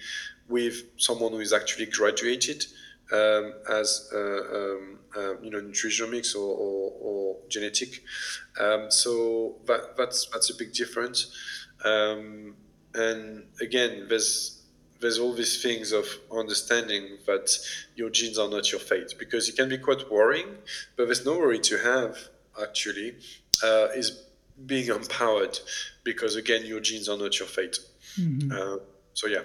[0.48, 2.66] with someone who is actually graduated
[3.12, 8.02] um, as uh, um, uh, you know nutrigenomics or, or, or genetic.
[8.58, 11.30] Um, so that, that's that's a big difference.
[11.84, 12.56] Um,
[12.94, 14.55] and again, there's
[15.00, 17.56] there's all these things of understanding that
[17.94, 20.46] your genes are not your fate because it can be quite worrying
[20.96, 22.16] but there's no worry to have
[22.62, 23.16] actually
[23.64, 24.22] uh, is
[24.64, 25.58] being empowered
[26.04, 27.78] because again your genes are not your fate.
[28.18, 28.50] Mm-hmm.
[28.52, 28.78] uh,
[29.12, 29.42] so yeah.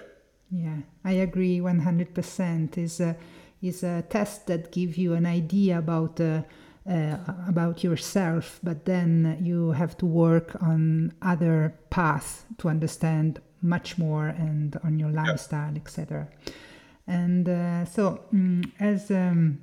[0.50, 3.16] Yeah i agree 100% is a
[3.62, 6.42] is a test that give you an idea about uh,
[6.88, 13.98] uh, about yourself, but then you have to work on other paths to understand much
[13.98, 16.28] more and on your lifestyle, etc.
[17.06, 19.60] And uh, so, um, as um,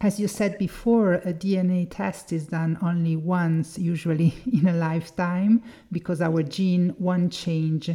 [0.00, 5.62] as you said before, a DNA test is done only once, usually in a lifetime,
[5.92, 7.90] because our gene won't change.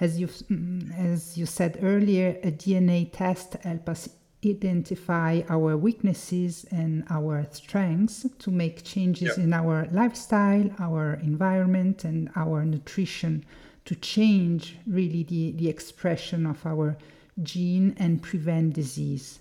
[0.00, 4.08] As you mm, as you said earlier, a DNA test helps us
[4.44, 12.30] identify our weaknesses and our strengths to make changes in our lifestyle, our environment, and
[12.36, 13.44] our nutrition
[13.84, 16.96] to change really the, the expression of our
[17.42, 19.40] gene and prevent disease.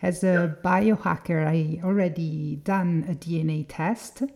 [0.00, 4.22] As a biohacker, I already done a DNA test.
[4.22, 4.26] Uh,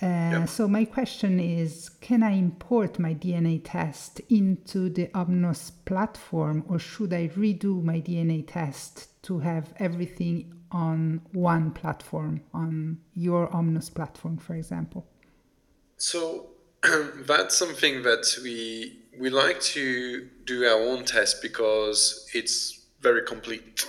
[0.00, 0.44] yeah.
[0.44, 6.78] So my question is, can I import my DNA test into the Omnos platform, or
[6.78, 13.92] should I redo my DNA test to have everything on one platform, on your Omnos
[13.92, 15.06] platform, for example?
[15.96, 16.50] So
[17.26, 23.86] that's something that we we like to do our own test because it's very complete.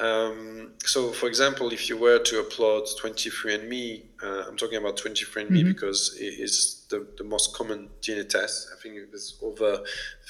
[0.00, 5.50] Um, so, for example, if you were to upload 23andMe, uh, I'm talking about 23andMe
[5.50, 5.68] mm-hmm.
[5.68, 8.68] because it is the, the most common DNA test.
[8.76, 9.78] I think there's over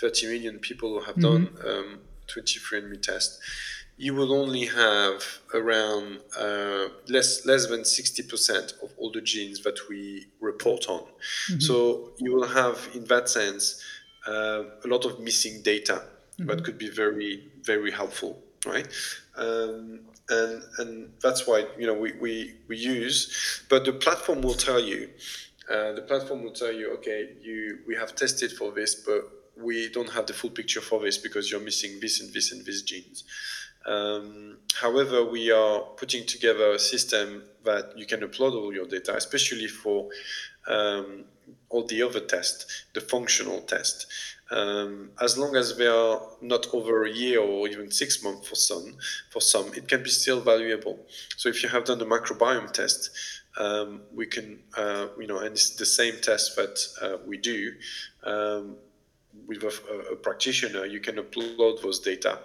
[0.01, 1.45] 30 million people who have mm-hmm.
[1.45, 3.41] done um, 23andMe test.
[3.97, 5.23] You will only have
[5.53, 11.03] around uh, less less than 60% of all the genes that we report on.
[11.03, 11.61] Mm-hmm.
[11.61, 13.81] So you will have, in that sense,
[14.27, 16.03] uh, a lot of missing data
[16.39, 16.65] that mm-hmm.
[16.65, 18.89] could be very very helpful right?
[19.37, 24.55] Um, and and that's why you know we, we, we use, but the platform will
[24.55, 25.11] tell you,
[25.71, 29.89] uh, the platform will tell you, okay, you we have tested for this, but we
[29.91, 32.83] don't have the full picture for this because you're missing this and this and this
[32.83, 33.25] genes.
[33.87, 39.17] Um, however, we are putting together a system that you can upload all your data,
[39.17, 40.09] especially for
[40.67, 41.25] um,
[41.69, 44.07] all the other tests, the functional test.
[44.51, 48.55] Um, as long as they are not over a year or even six months for
[48.55, 48.97] some,
[49.31, 50.99] for some, it can be still valuable.
[51.37, 53.11] So if you have done the microbiome test,
[53.57, 57.73] um, we can, uh, you know, and it's the same test that uh, we do.
[58.23, 58.77] Um,
[59.47, 62.39] with a, a, practitioner, you can upload those data,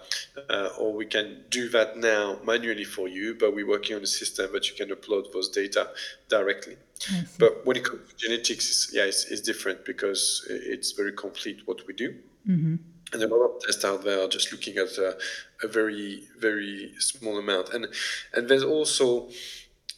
[0.49, 3.35] uh, or we can do that now manually for you.
[3.35, 5.89] But we're working on a system that you can upload those data
[6.27, 6.77] directly.
[7.37, 11.61] But when it comes to genetics, it's, yeah, it's, it's, different because it's very complete
[11.65, 12.15] what we do.
[12.47, 12.75] Mm-hmm.
[13.13, 15.17] And a lot of tests out there are just looking at a,
[15.63, 17.69] a very, very small amount.
[17.73, 17.87] And
[18.33, 19.29] and there's also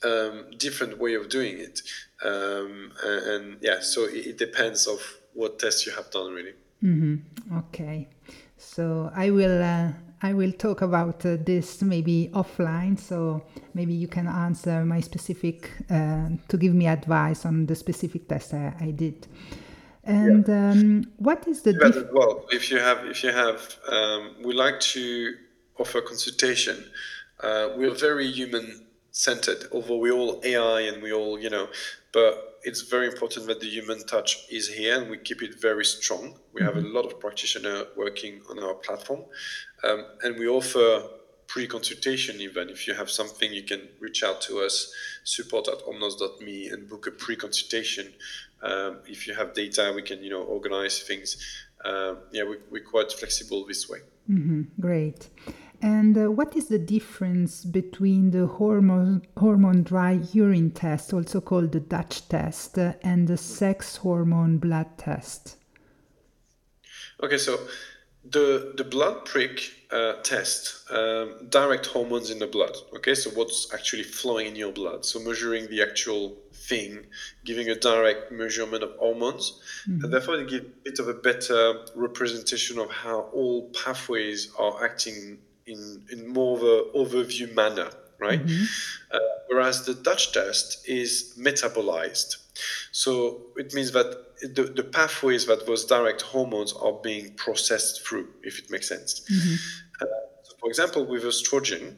[0.03, 1.81] um, different way of doing it.
[2.23, 4.99] Um, and, and, yeah, so it, it depends of
[5.33, 6.53] what tests you have done really.
[6.83, 7.57] Mm-hmm.
[7.57, 8.07] Okay,
[8.57, 12.99] so I will uh, I will talk about uh, this maybe offline.
[12.99, 18.27] So maybe you can answer my specific uh, to give me advice on the specific
[18.27, 19.27] test I, I did.
[20.03, 20.71] And yeah.
[20.71, 22.45] um, what is the dif- well?
[22.49, 25.35] If you have if you have um, we like to
[25.77, 26.85] offer consultation.
[27.39, 31.67] Uh, we're very human centered, although we all AI and we all you know,
[32.13, 35.83] but it's very important that the human touch is here and we keep it very
[35.83, 36.35] strong.
[36.53, 36.95] We have a mm-hmm.
[36.95, 39.21] lot of practitioners working on our platform,
[39.83, 41.03] um, and we offer
[41.47, 42.69] pre-consultation even.
[42.69, 44.93] If you have something, you can reach out to us,
[45.23, 48.13] support at omnos.me, and book a pre-consultation.
[48.61, 51.37] Um, if you have data, we can you know organize things.
[51.83, 53.99] Um, yeah, we, we're quite flexible this way.
[54.29, 54.61] Mm-hmm.
[54.79, 55.29] Great.
[55.81, 61.71] And uh, what is the difference between the hormone, hormone dry urine test, also called
[61.71, 65.57] the Dutch test, uh, and the sex hormone blood test?
[67.23, 67.59] Okay, so
[68.23, 72.75] the the blood prick uh, test um, direct hormones in the blood.
[72.95, 75.05] Okay, so what's actually flowing in your blood?
[75.05, 77.05] So measuring the actual thing,
[77.45, 80.03] giving a direct measurement of hormones, mm-hmm.
[80.03, 84.83] and therefore it gives a bit of a better representation of how all pathways are
[84.83, 87.89] acting in, in more of an overview manner,
[88.21, 88.45] right?
[88.45, 88.63] Mm-hmm.
[89.11, 92.37] Uh, whereas the Dutch test is metabolized.
[92.91, 94.09] So it means that
[94.55, 99.21] the, the pathways that those direct hormones are being processed through, if it makes sense.
[99.21, 99.55] Mm-hmm.
[100.01, 100.05] Uh,
[100.43, 101.95] so for example, with estrogen,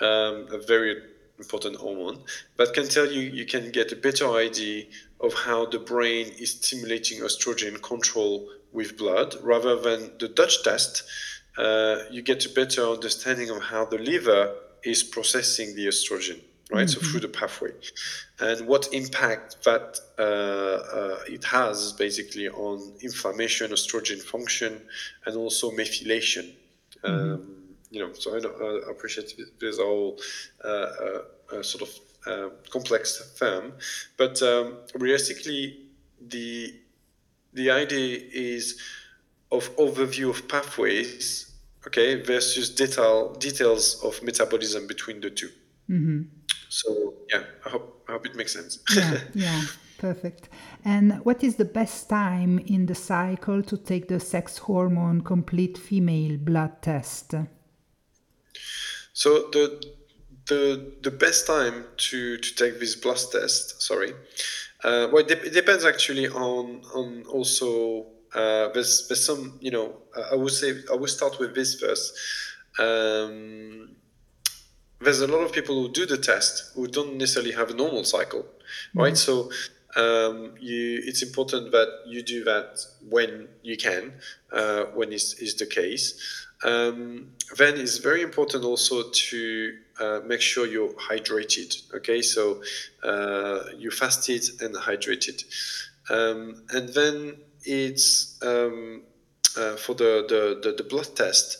[0.00, 0.96] um, a very
[1.38, 2.22] important hormone,
[2.56, 4.84] that can tell you you can get a better idea
[5.20, 11.02] of how the brain is stimulating estrogen control with blood rather than the Dutch test,
[11.56, 14.54] uh, you get a better understanding of how the liver
[14.86, 16.86] is processing the estrogen, right?
[16.86, 17.00] Mm-hmm.
[17.00, 17.72] So through the pathway,
[18.40, 24.80] and what impact that uh, uh, it has basically on inflammation, estrogen function,
[25.24, 26.52] and also methylation.
[27.02, 27.32] Mm-hmm.
[27.34, 27.52] Um,
[27.90, 30.18] you know, so I, I appreciate this all
[30.64, 33.72] uh, sort of complex term,
[34.16, 35.78] but um, realistically,
[36.20, 36.74] the
[37.52, 38.78] the idea is
[39.50, 41.45] of overview of pathways
[41.86, 45.48] okay, versus detail details of metabolism between the 2
[45.90, 46.22] mm-hmm.
[46.68, 48.80] So yeah, I hope I hope it makes sense.
[48.94, 49.62] yeah, yeah,
[49.98, 50.48] perfect.
[50.84, 55.78] And what is the best time in the cycle to take the sex hormone complete
[55.78, 57.34] female blood test?
[59.12, 59.82] So the
[60.46, 64.12] the the best time to to take this blood test, sorry,
[64.84, 68.06] uh, well, it, de- it depends actually on on also
[68.36, 69.96] uh, there's there's some you know
[70.30, 72.14] I would say I would start with this first.
[72.78, 73.96] Um,
[75.00, 78.04] there's a lot of people who do the test who don't necessarily have a normal
[78.04, 79.00] cycle, mm-hmm.
[79.00, 79.16] right?
[79.16, 79.50] So
[79.96, 82.78] um, you, it's important that you do that
[83.08, 84.12] when you can,
[84.52, 86.46] uh, when is, is the case.
[86.64, 91.94] Um, then it's very important also to uh, make sure you're hydrated.
[91.94, 92.62] Okay, so
[93.02, 95.44] uh, you fasted and hydrated,
[96.10, 97.36] um, and then
[97.66, 99.02] it's um,
[99.56, 101.58] uh, for the, the, the, the, blood test,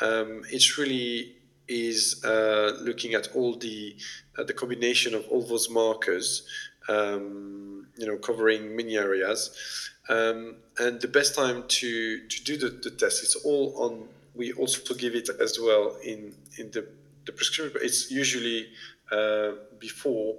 [0.00, 1.36] um, it's really
[1.68, 3.96] is uh, looking at all the
[4.38, 6.46] uh, the combination of all those markers,
[6.88, 9.90] um, you know, covering many areas.
[10.08, 14.08] Um, and the best time to to do the, the test is all on.
[14.34, 16.86] We also give it as well in in the
[17.24, 17.80] the prescription.
[17.82, 18.68] It's usually
[19.10, 20.36] uh, before,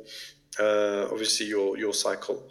[0.59, 2.43] uh, obviously your your cycle.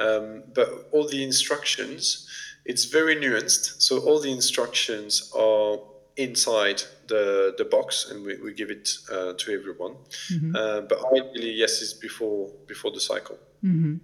[0.00, 2.28] Um, but all the instructions,
[2.64, 3.82] it's very nuanced.
[3.82, 5.78] So all the instructions are
[6.16, 9.94] inside the, the box and we, we give it uh, to everyone.
[10.32, 10.56] Mm-hmm.
[10.56, 13.38] Uh, but ideally, yes, it's before before the cycle.
[13.64, 13.96] Mm-hmm.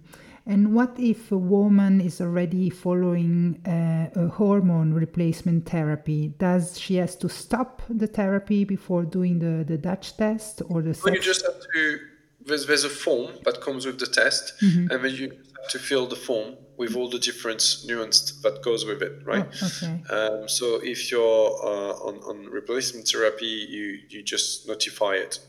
[0.45, 6.29] And what if a woman is already following uh, a hormone replacement therapy?
[6.39, 10.97] Does she has to stop the therapy before doing the, the Dutch test or the?
[11.03, 11.99] Well, you just have to.
[12.45, 14.89] There's, there's a form that comes with the test, mm-hmm.
[14.89, 15.37] and then you
[15.69, 19.47] to fill the form with all the different nuance that goes with it, right?
[19.61, 20.03] Oh, okay.
[20.09, 25.39] Um, so if you're uh, on, on replacement therapy, you, you just notify it.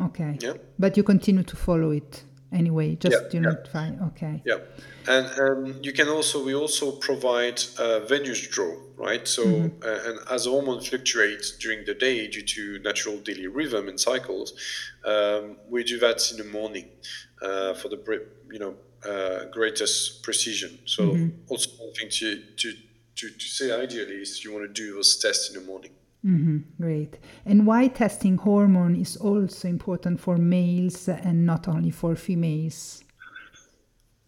[0.00, 0.38] Okay.
[0.40, 0.54] Yeah.
[0.78, 2.22] But you continue to follow it
[2.52, 3.50] anyway, just yeah, you yeah.
[3.50, 3.90] notify.
[4.08, 4.42] Okay.
[4.44, 4.58] Yeah.
[5.08, 9.26] And um, you can also, we also provide a venous draw, right?
[9.26, 9.82] So, mm-hmm.
[9.82, 14.52] uh, and as hormone fluctuates during the day due to natural daily rhythm and cycles,
[15.04, 16.88] um, we do that in the morning
[17.42, 17.98] uh, for the,
[18.50, 18.76] you know,
[19.06, 20.78] uh, greatest precision.
[20.84, 21.28] So mm-hmm.
[21.48, 22.72] also one thing to, to,
[23.16, 25.92] to, to say ideally is you want to do those tests in the morning.
[26.24, 26.82] Mm-hmm.
[26.82, 27.18] Great.
[27.44, 33.04] And why testing hormone is also important for males and not only for females?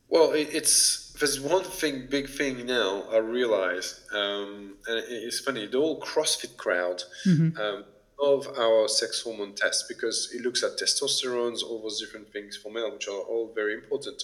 [0.08, 5.66] Well, it, it's there's one thing, big thing now I realize, um, and it's funny.
[5.66, 7.60] The whole CrossFit crowd mm-hmm.
[7.60, 7.84] um,
[8.20, 12.70] of our sex hormone test because it looks at testosterone, all those different things for
[12.70, 14.22] male, which are all very important.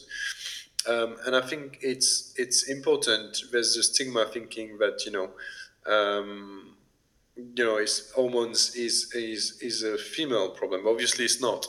[0.88, 3.38] Um, and I think it's it's important.
[3.52, 5.30] There's a stigma thinking that you know,
[5.86, 6.76] um,
[7.36, 10.86] you know, is hormones is is is a female problem.
[10.86, 11.66] Obviously, it's not,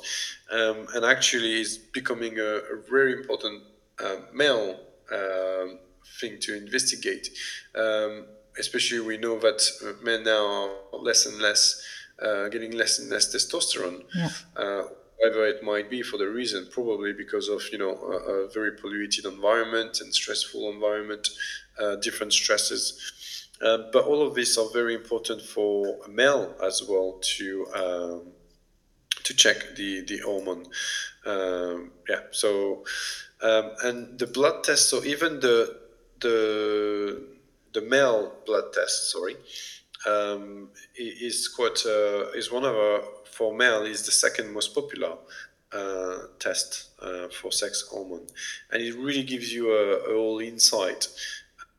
[0.51, 3.63] um, and actually, it's becoming a, a, very important
[4.03, 4.79] uh, male
[5.13, 5.79] um,
[6.19, 7.29] thing to investigate.
[7.73, 8.25] Um,
[8.59, 9.61] especially, we know that
[10.03, 10.45] men now
[10.91, 11.81] are less and less
[12.21, 14.03] uh, getting less and less testosterone.
[14.13, 14.29] Yeah.
[14.55, 14.83] Uh,
[15.17, 18.71] whatever it might be for the reason, probably because of you know a, a very
[18.71, 21.29] polluted environment and stressful environment,
[21.79, 23.11] uh, different stresses.
[23.61, 28.21] Uh, but all of these are very important for a male as well to um,
[29.23, 30.65] to check the the hormone.
[31.25, 32.21] Um, yeah.
[32.31, 32.83] So
[33.41, 34.89] um, and the blood test.
[34.89, 35.79] So even the
[36.19, 37.23] the
[37.73, 39.11] the male blood test.
[39.11, 39.35] Sorry
[40.05, 45.13] um, is quite uh, is one of our for male is the second most popular
[45.71, 48.27] uh, test uh, for sex hormone,
[48.71, 51.07] and it really gives you a, a whole insight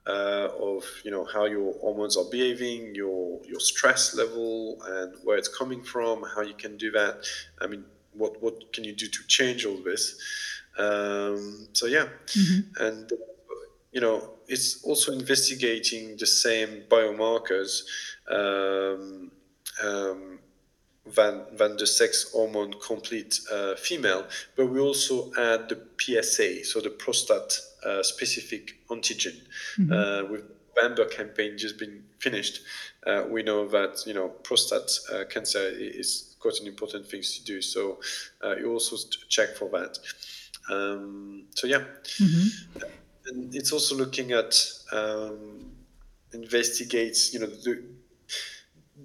[0.07, 5.37] uh, of you know how your hormones are behaving, your your stress level, and where
[5.37, 7.25] it's coming from, how you can do that.
[7.61, 10.21] I mean, what what can you do to change all this?
[10.79, 12.85] Um, so yeah, mm-hmm.
[12.85, 13.13] and
[13.97, 17.81] you know it's also investigating the same biomarkers
[18.31, 19.31] um,
[19.83, 20.39] um,
[21.17, 26.81] than, than the sex hormone complete uh, female, but we also add the PSA, so
[26.81, 29.41] the prostate uh, specific antigen.
[29.79, 29.93] Mm-hmm.
[29.93, 30.45] Uh, with
[30.77, 32.61] November campaign just been finished,
[33.07, 37.45] uh, we know that you know prostate uh, cancer is quite an important thing to
[37.45, 37.63] do.
[37.63, 37.99] So
[38.45, 38.97] uh, you also
[39.31, 39.99] check for that.
[40.71, 41.85] Um, so yeah,
[42.21, 42.83] mm-hmm.
[43.29, 44.55] And it's also looking at
[44.93, 45.73] um,
[46.33, 47.83] investigates you know the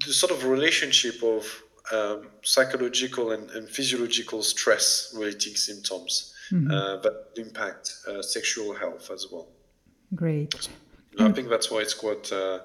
[0.06, 1.46] the sort of relationship of
[1.92, 6.72] um, psychological and, and, physiological stress related symptoms mm-hmm.
[6.72, 9.48] uh, that impact uh, sexual health as well.
[10.16, 10.70] Great.
[11.20, 12.60] I think that's why it's quite uh,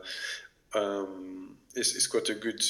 [0.75, 2.63] um, it's, it's, quite a good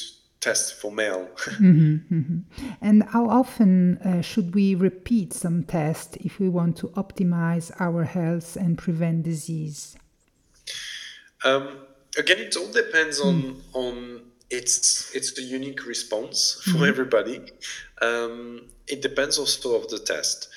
[0.47, 1.29] test for male.
[1.37, 2.39] mm-hmm, mm-hmm.
[2.81, 8.05] And how often uh, should we repeat some tests if we want to optimize our
[8.05, 9.97] health and prevent disease?
[11.45, 11.65] Um,
[12.17, 13.61] again, it all depends on mm.
[13.85, 13.97] on
[14.59, 16.93] it's it's the unique response for mm-hmm.
[16.93, 17.39] everybody.
[18.01, 20.49] Um, it depends also of the test.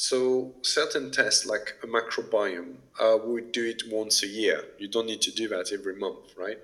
[0.00, 4.58] So certain tests like a microbiome, uh, we do it once a year.
[4.78, 6.58] You don't need to do that every month, right?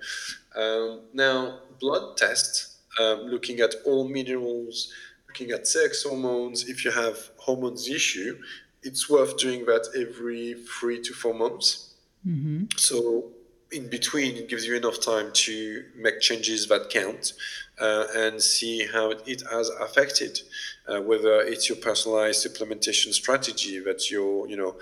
[0.55, 4.91] Um, now, blood tests, um, looking at all minerals,
[5.27, 6.67] looking at sex hormones.
[6.67, 8.37] If you have hormones issue,
[8.83, 11.93] it's worth doing that every three to four months.
[12.25, 12.65] Mm-hmm.
[12.77, 13.31] So
[13.71, 17.33] in between, it gives you enough time to make changes that count
[17.79, 20.39] uh, and see how it has affected.
[20.87, 24.75] Uh, whether it's your personalized implementation strategy that your you know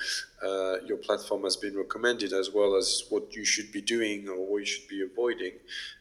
[0.45, 4.45] uh, your platform has been recommended, as well as what you should be doing or
[4.45, 5.53] what you should be avoiding.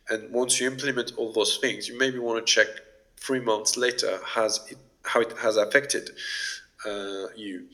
[0.09, 2.67] And once you implement all those things, you maybe want to check
[3.17, 6.11] three months later has it, how it has affected
[6.85, 7.69] uh, you.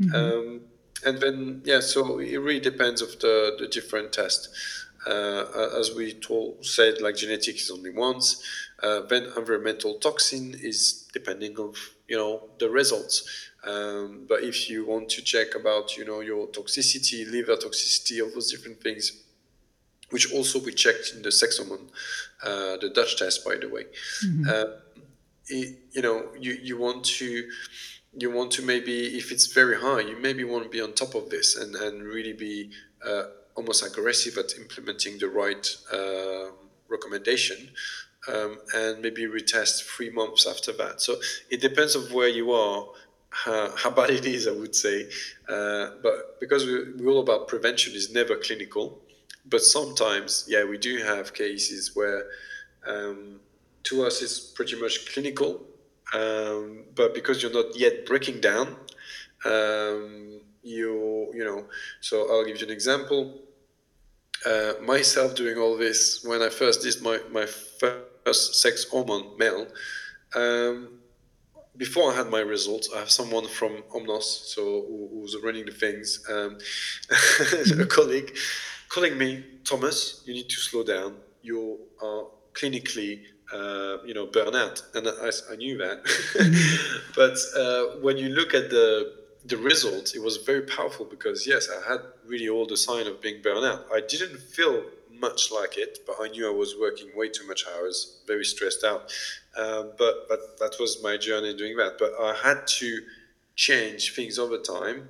[0.00, 0.14] Mm-hmm.
[0.14, 0.60] Um,
[1.04, 4.50] and then yeah, so it really depends of the the different test.
[5.04, 8.40] Uh, as we told, said, like genetic is only once.
[8.82, 11.76] Uh, then environmental toxin is depending of
[12.08, 13.50] you know the results.
[13.64, 18.30] Um, but if you want to check about you know your toxicity, liver toxicity, all
[18.34, 19.22] those different things,
[20.10, 21.88] which also we checked in the sex hormone,
[22.42, 23.84] uh, the Dutch test, by the way.
[24.24, 24.48] Mm-hmm.
[24.48, 24.64] Uh,
[25.48, 27.48] it, you know, you, you want to
[28.18, 31.14] you want to maybe if it's very high, you maybe want to be on top
[31.14, 32.70] of this and and really be
[33.04, 36.52] uh, almost aggressive at implementing the right uh,
[36.88, 37.70] recommendation.
[38.28, 41.00] Um, and maybe retest three months after that.
[41.00, 41.16] So
[41.50, 42.86] it depends of where you are
[43.32, 45.08] how, how bad it is, I would say.
[45.48, 49.00] Uh, but because we, we're all about prevention, is never clinical.
[49.46, 52.24] But sometimes, yeah, we do have cases where
[52.86, 53.40] um,
[53.84, 55.62] to us it's pretty much clinical.
[56.14, 58.76] Um, but because you're not yet breaking down,
[59.44, 61.64] um, you you know.
[62.00, 63.40] So I'll give you an example.
[64.44, 69.66] Uh, myself doing all this when I first did my my first sex hormone male.
[70.34, 70.98] Um,
[71.76, 75.72] before I had my results, I have someone from Omnos, so who, who's running the
[75.72, 76.58] things, um,
[77.80, 78.36] a colleague,
[78.88, 81.16] calling me, Thomas, you need to slow down.
[81.42, 83.22] You are clinically,
[83.52, 85.98] uh, you know, burnout, and I, I knew that.
[87.16, 91.68] but uh, when you look at the the result, it was very powerful because yes,
[91.68, 93.84] I had really all the sign of being burnout.
[93.92, 94.84] I didn't feel
[95.22, 98.84] much like it, but I knew I was working way too much hours, very stressed
[98.84, 99.02] out.
[99.56, 101.92] Um, but but that was my journey doing that.
[101.98, 102.88] But I had to
[103.54, 105.08] change things over time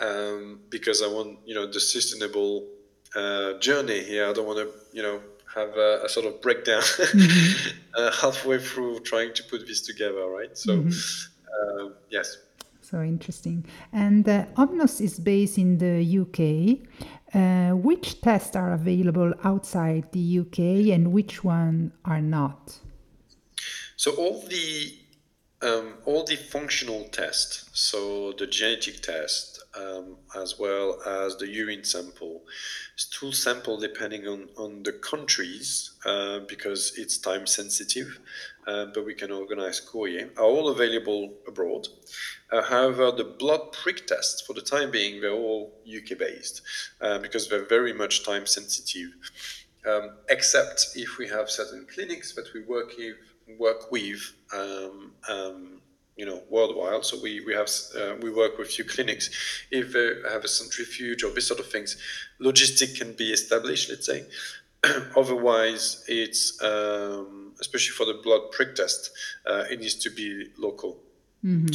[0.00, 2.66] um, because I want you know the sustainable
[3.14, 4.26] uh, journey here.
[4.28, 5.20] I don't want to you know
[5.54, 7.78] have a, a sort of breakdown mm-hmm.
[7.98, 10.56] uh, halfway through trying to put this together, right?
[10.56, 11.86] So mm-hmm.
[11.86, 12.38] uh, yes.
[12.82, 13.66] So interesting.
[13.92, 16.40] And uh, Omnos is based in the UK.
[17.34, 20.58] Uh, which tests are available outside the UK
[20.94, 22.78] and which one are not?
[23.96, 24.98] So all the
[25.60, 31.84] um, all the functional tests, so the genetic test, um, as well as the urine
[31.84, 32.42] sample,
[32.94, 38.20] stool sample depending on, on the countries, uh, because it's time sensitive,
[38.68, 41.88] uh, but we can organize courier, are all available abroad.
[42.50, 46.62] Uh, however, the blood prick tests, for the time being, they're all UK based,
[47.00, 49.10] uh, because they're very much time sensitive.
[49.86, 52.92] Um, except if we have certain clinics that we work
[53.58, 55.80] work with um, um,
[56.16, 57.04] you know worldwide.
[57.04, 59.30] So we we have uh, we work with few clinics.
[59.70, 61.96] If they have a centrifuge or this sort of things,
[62.40, 63.88] logistic can be established.
[63.88, 64.26] Let's say.
[65.16, 69.10] Otherwise, it's um, especially for the blood prick test,
[69.46, 71.00] uh, it needs to be local
[71.44, 71.66] mm-hmm.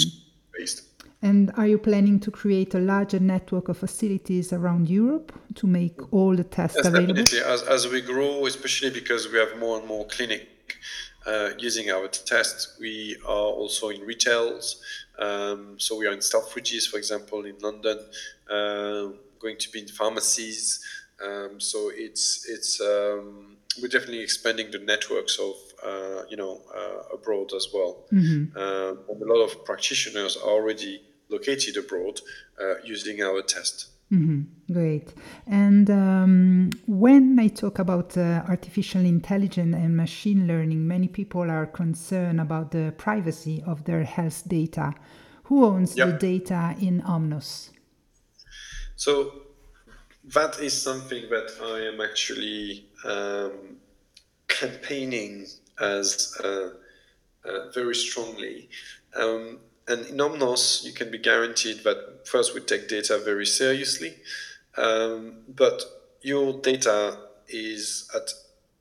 [0.57, 0.83] Based.
[1.21, 6.13] And are you planning to create a larger network of facilities around Europe to make
[6.13, 7.13] all the tests yes, available?
[7.13, 7.49] Definitely.
[7.49, 10.49] As, as we grow, especially because we have more and more clinic
[11.25, 14.81] uh, using our tests, We are also in retails.
[15.17, 17.99] Um, so we are in Selfridges, for example, in London,
[18.49, 19.07] uh,
[19.39, 20.83] going to be in pharmacies.
[21.23, 25.55] Um, so it's it's um, we're definitely expanding the networks of
[26.29, 28.05] you know uh, abroad as well.
[28.11, 28.57] Mm-hmm.
[28.57, 32.21] Uh, a lot of practitioners are already located abroad
[32.61, 33.87] uh, using our test.
[34.11, 34.73] Mm-hmm.
[34.73, 35.13] Great.
[35.47, 41.65] And um, when I talk about uh, artificial intelligence and machine learning, many people are
[41.65, 44.93] concerned about the privacy of their health data.
[45.45, 46.07] Who owns yep.
[46.07, 47.71] the data in Omnos?
[48.95, 49.33] So
[50.25, 53.77] that is something that I am actually um,
[54.47, 55.47] campaigning
[55.79, 56.69] as uh,
[57.45, 58.69] uh, very strongly.
[59.15, 64.15] Um, and in Omnos, you can be guaranteed that first we take data very seriously,
[64.77, 65.83] um, but
[66.21, 67.17] your data
[67.49, 68.31] is at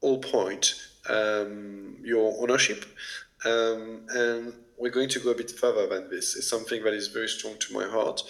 [0.00, 0.74] all point
[1.08, 2.84] um, your ownership,
[3.44, 6.36] um, and we're going to go a bit further than this.
[6.36, 8.22] It's something that is very strong to my heart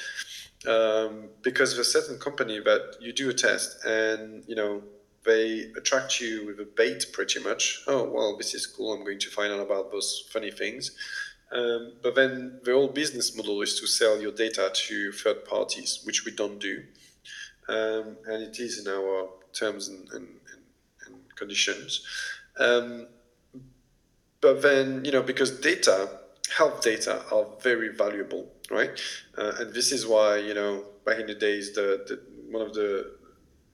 [0.66, 4.82] um, because there's a certain company that you do a test and you know
[5.24, 7.82] they attract you with a bait pretty much.
[7.86, 8.92] Oh well, this is cool.
[8.92, 10.92] I'm going to find out about those funny things
[11.52, 16.00] um, but then the whole business model is to sell your data to third parties,
[16.04, 16.82] which we don't do.
[17.68, 20.28] Um, and it is in our terms and, and,
[21.06, 22.06] and conditions.
[22.58, 23.06] Um,
[24.40, 26.08] but then, you know, because data,
[26.56, 28.98] health data are very valuable, right?
[29.36, 32.20] Uh, and this is why, you know, back in the days, the, the
[32.50, 33.16] one of the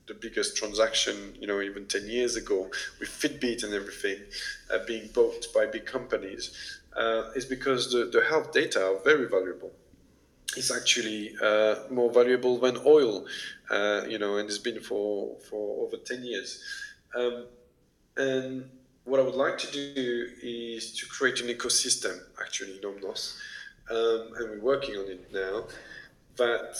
[0.08, 4.18] the biggest transaction, you know, even 10 years ago with Fitbit and everything
[4.72, 9.28] uh, being bought by big companies, uh, is because the, the health data are very
[9.28, 9.70] valuable.
[10.56, 13.26] It's actually uh, more valuable than oil,
[13.70, 16.62] uh, you know, and it's been for, for over 10 years.
[17.14, 17.46] Um,
[18.16, 18.68] and
[19.04, 23.36] what I would like to do is to create an ecosystem, actually, in Omnos,
[23.90, 25.66] um, and we're working on it now,
[26.36, 26.76] that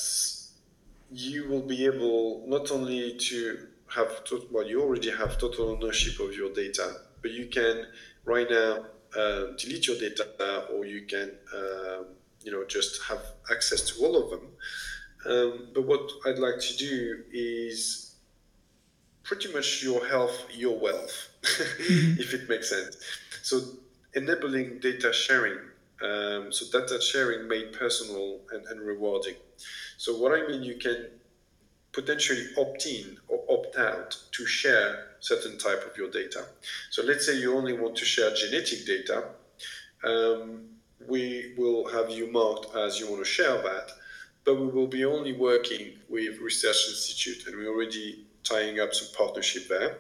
[1.11, 6.21] you will be able not only to have, to, well, you already have total ownership
[6.21, 7.87] of your data, but you can
[8.25, 8.85] right now
[9.17, 12.05] uh, delete your data or you can, uh,
[12.43, 13.21] you know, just have
[13.51, 14.51] access to all of them.
[15.27, 18.15] Um, but what I'd like to do is
[19.23, 22.97] pretty much your health, your wealth, if it makes sense.
[23.43, 23.61] So
[24.15, 25.59] enabling data sharing,
[26.03, 29.35] um, so data sharing made personal and, and rewarding.
[29.99, 31.09] So what I mean, you can
[31.93, 36.47] potentially opt in or opt out to share certain type of your data.
[36.91, 39.25] So let's say you only want to share genetic data.
[40.05, 40.67] Um,
[41.09, 43.91] we will have you marked as you want to share that,
[44.45, 49.09] but we will be only working with Research Institute, and we're already tying up some
[49.17, 49.99] partnership there.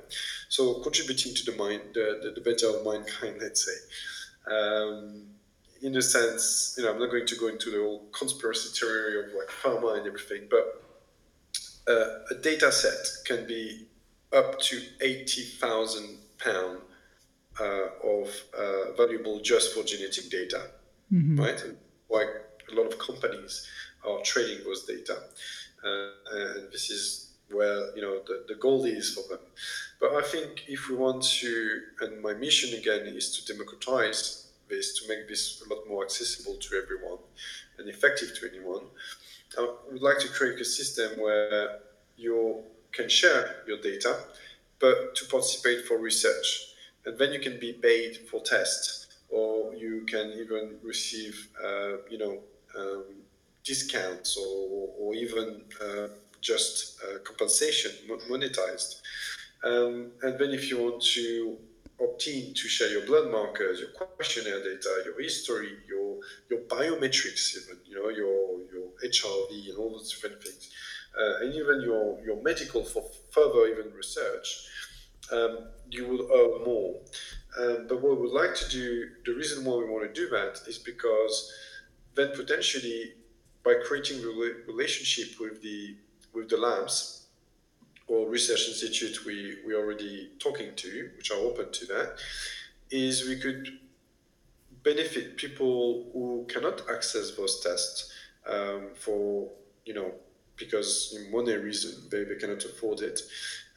[0.49, 4.55] So contributing to the mind, the, the, the better of mankind, let's say.
[4.55, 5.25] Um,
[5.83, 9.25] in a sense, you know, I'm not going to go into the whole conspiracy theory
[9.25, 10.85] of like pharma and everything, but
[11.89, 13.87] uh, a data set can be
[14.33, 16.81] up to 80,000 pounds
[17.61, 20.63] uh, of uh, valuable just for genetic data,
[21.13, 21.41] mm-hmm.
[21.41, 21.61] right?
[21.65, 21.77] And
[22.11, 22.29] like
[22.71, 23.67] a lot of companies
[24.07, 25.17] are trading those data.
[25.85, 29.45] Uh, and this is where, you know, the, the goal is for them.
[30.01, 34.99] But I think if we want to, and my mission again is to democratize this
[35.01, 37.19] to make this a lot more accessible to everyone
[37.79, 38.85] and effective to anyone.
[39.59, 41.81] I would like to create a system where
[42.17, 42.63] you
[42.93, 44.19] can share your data,
[44.79, 46.75] but to participate for research.
[47.05, 52.19] And then you can be paid for tests, or you can even receive, uh, you
[52.19, 52.39] know,
[52.79, 53.05] um,
[53.65, 56.09] discounts or, or even uh,
[56.41, 57.93] just uh, compensation
[58.31, 59.01] monetized.
[59.65, 61.57] Um, and then if you want to
[62.01, 66.19] opt in to share your blood markers, your questionnaire data, your history, your
[66.51, 70.71] your biometrics, even you know your your HRV and all those different things,
[71.19, 74.69] uh, and even your your medical for further even research,
[75.33, 75.59] um,
[75.91, 77.01] you will earn more.
[77.59, 80.29] Um, but what we would like to do, the reason why we want to do
[80.31, 81.53] that is because
[82.15, 83.15] then potentially
[83.65, 85.97] by creating a relationship with the
[86.33, 87.18] with the labs
[88.09, 92.17] or research institute we we already talking to, which are open to that,
[92.91, 93.79] is we could
[94.83, 98.13] benefit people who cannot access those tests
[98.47, 99.51] um, for
[99.85, 100.13] you know
[100.57, 103.21] because in money reason they, they cannot afford it.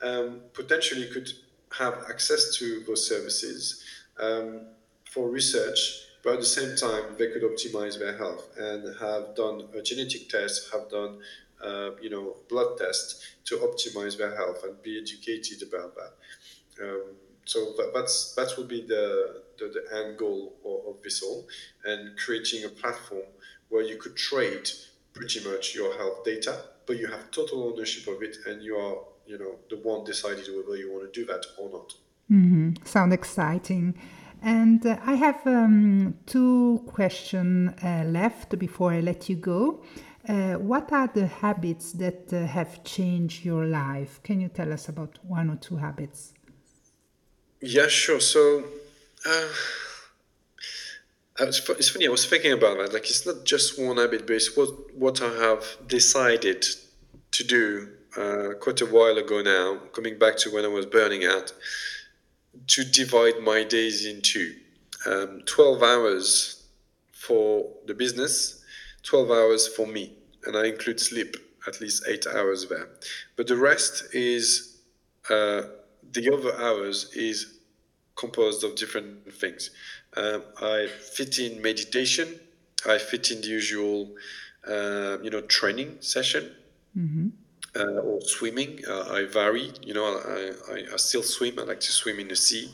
[0.01, 1.29] Um, potentially could
[1.77, 3.83] have access to those services
[4.19, 4.61] um,
[5.05, 9.67] for research but at the same time they could optimize their health and have done
[9.75, 11.19] a genetic test have done
[11.63, 16.13] uh, you know, blood test to optimize their health and be educated about that.
[16.83, 17.03] Um,
[17.45, 21.47] so that, that's that will be the, the, the end goal of, of, this all,
[21.85, 23.25] and creating a platform
[23.69, 24.69] where you could trade
[25.13, 28.97] pretty much your health data, but you have total ownership of it, and you are
[29.25, 31.93] you know the one decided whether you want to do that or not.
[32.31, 32.85] Mm-hmm.
[32.85, 33.95] Sound exciting.
[34.41, 39.83] And uh, I have um, two questions uh, left before I let you go.
[40.27, 44.21] Uh, what are the habits that uh, have changed your life?
[44.23, 46.33] Can you tell us about one or two habits?
[47.59, 48.19] Yeah, sure.
[48.19, 48.63] So,
[49.25, 49.47] uh,
[51.39, 52.07] it's funny.
[52.07, 52.93] I was thinking about that.
[52.93, 56.65] Like, it's not just one habit, but it's what what I have decided
[57.31, 59.77] to do uh, quite a while ago now.
[59.91, 61.51] Coming back to when I was burning out,
[62.67, 64.53] to divide my days into
[65.07, 66.63] um, twelve hours
[67.11, 68.60] for the business
[69.03, 70.13] 12 hours for me,
[70.45, 71.35] and I include sleep,
[71.67, 72.89] at least eight hours there.
[73.35, 74.77] But the rest is,
[75.29, 75.63] uh,
[76.11, 77.59] the other hours is
[78.15, 79.71] composed of different things.
[80.17, 82.39] Um, I fit in meditation,
[82.87, 84.09] I fit in the usual,
[84.67, 86.51] uh, you know, training session.
[86.97, 87.29] Mm-hmm.
[87.73, 88.81] Uh, or swimming.
[88.85, 89.71] Uh, I vary.
[89.81, 91.57] You know, I, I, I, still swim.
[91.57, 92.69] I like to swim in the sea.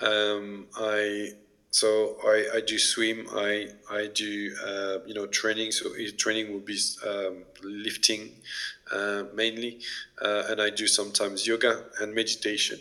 [0.00, 1.34] Um, I
[1.74, 3.26] so I, I do swim.
[3.32, 5.72] I I do uh, you know training.
[5.72, 8.30] So training will be um, lifting
[8.92, 9.80] uh, mainly,
[10.22, 12.78] uh, and I do sometimes yoga and meditation.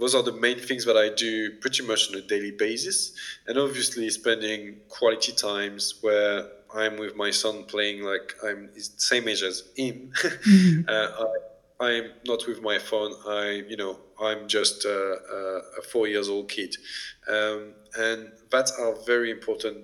[0.00, 3.12] Those are the main things that I do pretty much on a daily basis,
[3.46, 9.28] and obviously spending quality times where I'm with my son playing like I'm the same
[9.28, 10.12] age as him.
[10.22, 10.88] Mm-hmm.
[10.88, 13.12] Uh, I, I'm not with my phone.
[13.26, 16.76] I, you know, I'm just a, a four years old kid,
[17.28, 19.78] um, and that are very important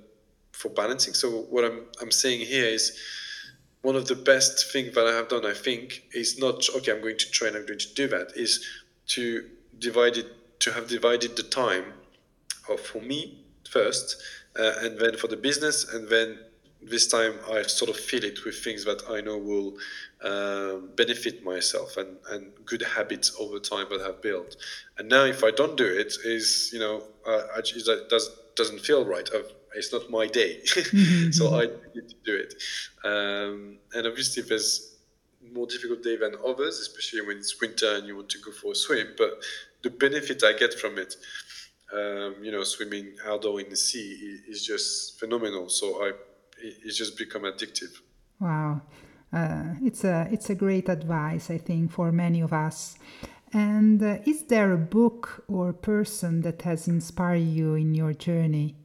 [0.52, 1.14] for balancing.
[1.14, 2.98] So what I'm I'm saying here is
[3.82, 5.46] one of the best things that I have done.
[5.46, 6.92] I think is not okay.
[6.92, 7.56] I'm going to train.
[7.56, 8.32] I'm going to do that.
[8.36, 8.64] Is
[9.08, 11.92] to divide it to have divided the time
[12.68, 14.22] of for me first,
[14.58, 16.38] uh, and then for the business, and then
[16.82, 19.76] this time I sort of fill it with things that I know will
[20.24, 24.56] uh, benefit myself and, and good habits over time that I've built.
[24.98, 28.80] And now, if I don't do it, is you know, uh, I, it does doesn't
[28.80, 29.28] feel right.
[29.34, 31.30] I've, it's not my day, mm-hmm.
[31.30, 32.54] so I need to do it.
[33.04, 34.96] Um, and obviously, there's
[35.52, 38.72] more difficult day than others, especially when it's winter and you want to go for
[38.72, 39.14] a swim.
[39.16, 39.42] But
[39.82, 41.14] the benefit I get from it,
[41.92, 45.68] um, you know, swimming outdoor in the sea is just phenomenal.
[45.68, 46.12] So I
[46.62, 48.00] it's just become addictive.
[48.38, 48.80] Wow,
[49.32, 52.96] uh, it's a it's a great advice I think for many of us.
[53.52, 58.76] And uh, is there a book or person that has inspired you in your journey?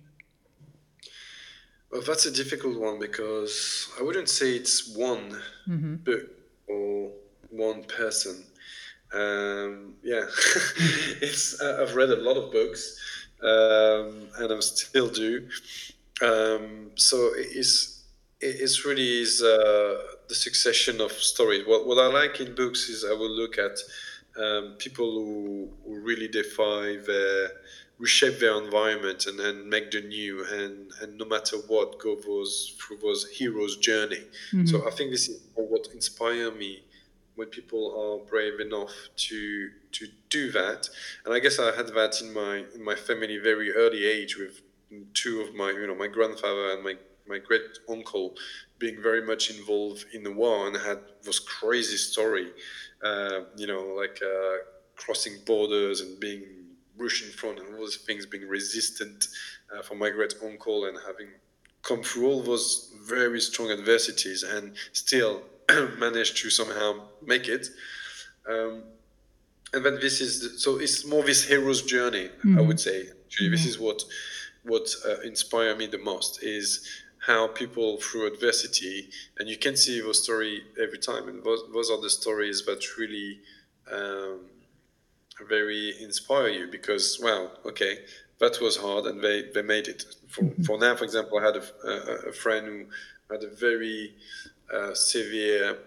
[1.92, 5.96] Well, that's a difficult one because I wouldn't say it's one mm-hmm.
[5.98, 6.30] book
[6.68, 7.12] or
[7.52, 8.44] one person.
[9.14, 10.26] Um, yeah,
[11.22, 13.00] it's uh, I've read a lot of books,
[13.42, 15.48] um, and I still do.
[16.22, 18.04] Um, so it's
[18.42, 19.98] it's really is uh,
[20.28, 21.66] the succession of stories.
[21.66, 23.78] What what I like in books is I will look at
[24.38, 27.50] um, people who, who really defy their
[27.98, 32.76] reshape their environment and then make the new and and no matter what go those
[32.78, 34.66] through those heroes journey mm-hmm.
[34.66, 36.84] so i think this is what inspire me
[37.36, 40.90] when people are brave enough to to do that
[41.24, 44.60] and i guess i had that in my in my family very early age with
[45.14, 46.96] two of my, you know, my grandfather and my,
[47.28, 48.36] my great uncle
[48.80, 52.52] being very much involved in the war and had this crazy story,
[53.04, 54.58] uh, you know, like uh,
[54.96, 56.44] crossing borders and being
[56.98, 59.28] Russian front and all those things, being resistant
[59.74, 61.28] uh, for my great uncle and having
[61.82, 65.44] come through all those very strong adversities and still
[65.98, 67.68] managed to somehow make it.
[68.50, 68.84] Um,
[69.74, 72.60] and then this is the, so it's more this hero's journey, mm-hmm.
[72.60, 73.10] I would say.
[73.26, 73.52] Actually, mm-hmm.
[73.52, 74.04] this is what
[74.64, 76.88] what uh, inspired me the most is
[77.26, 81.90] how people through adversity, and you can see those story every time, and those, those
[81.90, 83.40] are the stories that really
[83.92, 84.42] um,
[85.48, 88.00] very inspire you because, well, okay,
[88.40, 90.06] that was hard, and they, they made it.
[90.28, 90.64] For, mm-hmm.
[90.64, 94.14] for now, for example, I had a, a, a friend who had a very
[94.72, 95.80] uh, severe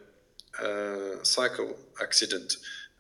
[0.61, 2.57] uh, cycle accident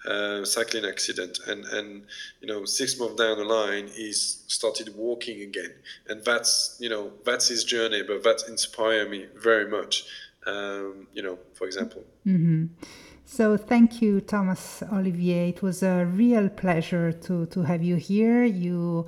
[0.07, 1.39] uh, cycling accident.
[1.47, 2.03] And and
[2.41, 5.75] you know six months down the line he's started walking again.
[6.09, 10.05] And that's you know that's his journey but that inspired me very much
[10.47, 12.05] um, you know for example.
[12.27, 12.67] Mm-hmm.
[13.25, 15.49] so thank you thomas olivier.
[15.49, 18.45] It was a real pleasure to to have you here.
[18.45, 19.07] You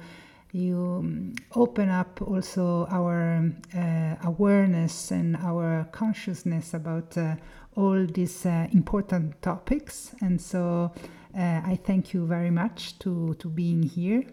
[0.53, 7.37] you um, open up also our uh, awareness and our consciousness about uh,
[7.81, 10.15] all these uh, important topics.
[10.21, 10.93] And so
[11.37, 14.25] uh, I thank you very much to, to being here.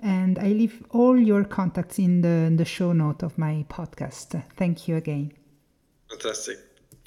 [0.00, 4.42] And I leave all your contacts in the, in the show note of my podcast.
[4.56, 5.32] Thank you again.
[6.10, 6.58] Fantastic.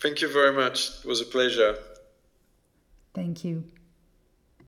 [0.01, 0.77] Thank you very much.
[0.99, 1.77] It was a pleasure.
[3.13, 3.63] Thank you.